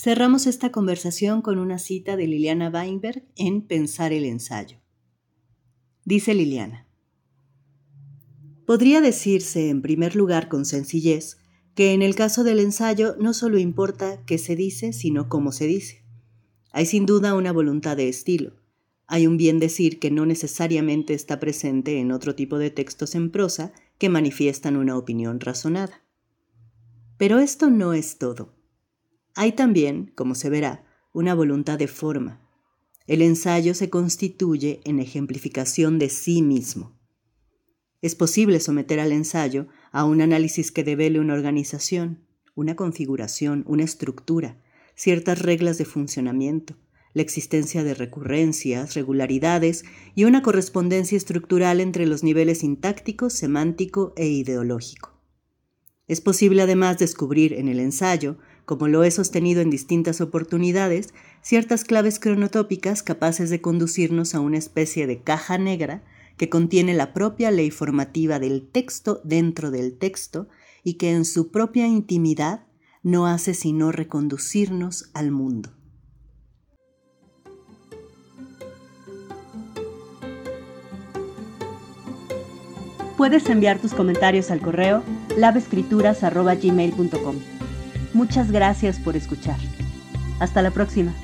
[0.00, 4.78] Cerramos esta conversación con una cita de Liliana Weinberg en Pensar el ensayo.
[6.04, 6.86] Dice Liliana,
[8.64, 11.38] Podría decirse, en primer lugar, con sencillez,
[11.74, 15.66] que en el caso del ensayo no solo importa qué se dice, sino cómo se
[15.66, 16.04] dice.
[16.70, 18.52] Hay sin duda una voluntad de estilo.
[19.08, 23.32] Hay un bien decir que no necesariamente está presente en otro tipo de textos en
[23.32, 26.04] prosa que manifiestan una opinión razonada.
[27.16, 28.57] Pero esto no es todo.
[29.40, 32.40] Hay también, como se verá, una voluntad de forma.
[33.06, 36.98] El ensayo se constituye en ejemplificación de sí mismo.
[38.02, 42.26] Es posible someter al ensayo a un análisis que devele una organización,
[42.56, 44.60] una configuración, una estructura,
[44.96, 46.74] ciertas reglas de funcionamiento,
[47.14, 49.84] la existencia de recurrencias, regularidades
[50.16, 55.16] y una correspondencia estructural entre los niveles sintáctico, semántico e ideológico.
[56.08, 58.38] Es posible además descubrir en el ensayo
[58.68, 64.58] como lo he sostenido en distintas oportunidades, ciertas claves cronotópicas capaces de conducirnos a una
[64.58, 66.02] especie de caja negra
[66.36, 70.48] que contiene la propia ley formativa del texto dentro del texto
[70.84, 72.66] y que en su propia intimidad
[73.02, 75.70] no hace sino reconducirnos al mundo.
[83.16, 85.02] Puedes enviar tus comentarios al correo
[85.38, 87.57] lavescrituras.gmail.com.
[88.18, 89.54] Muchas gracias por escuchar.
[90.40, 91.14] Hasta la próxima.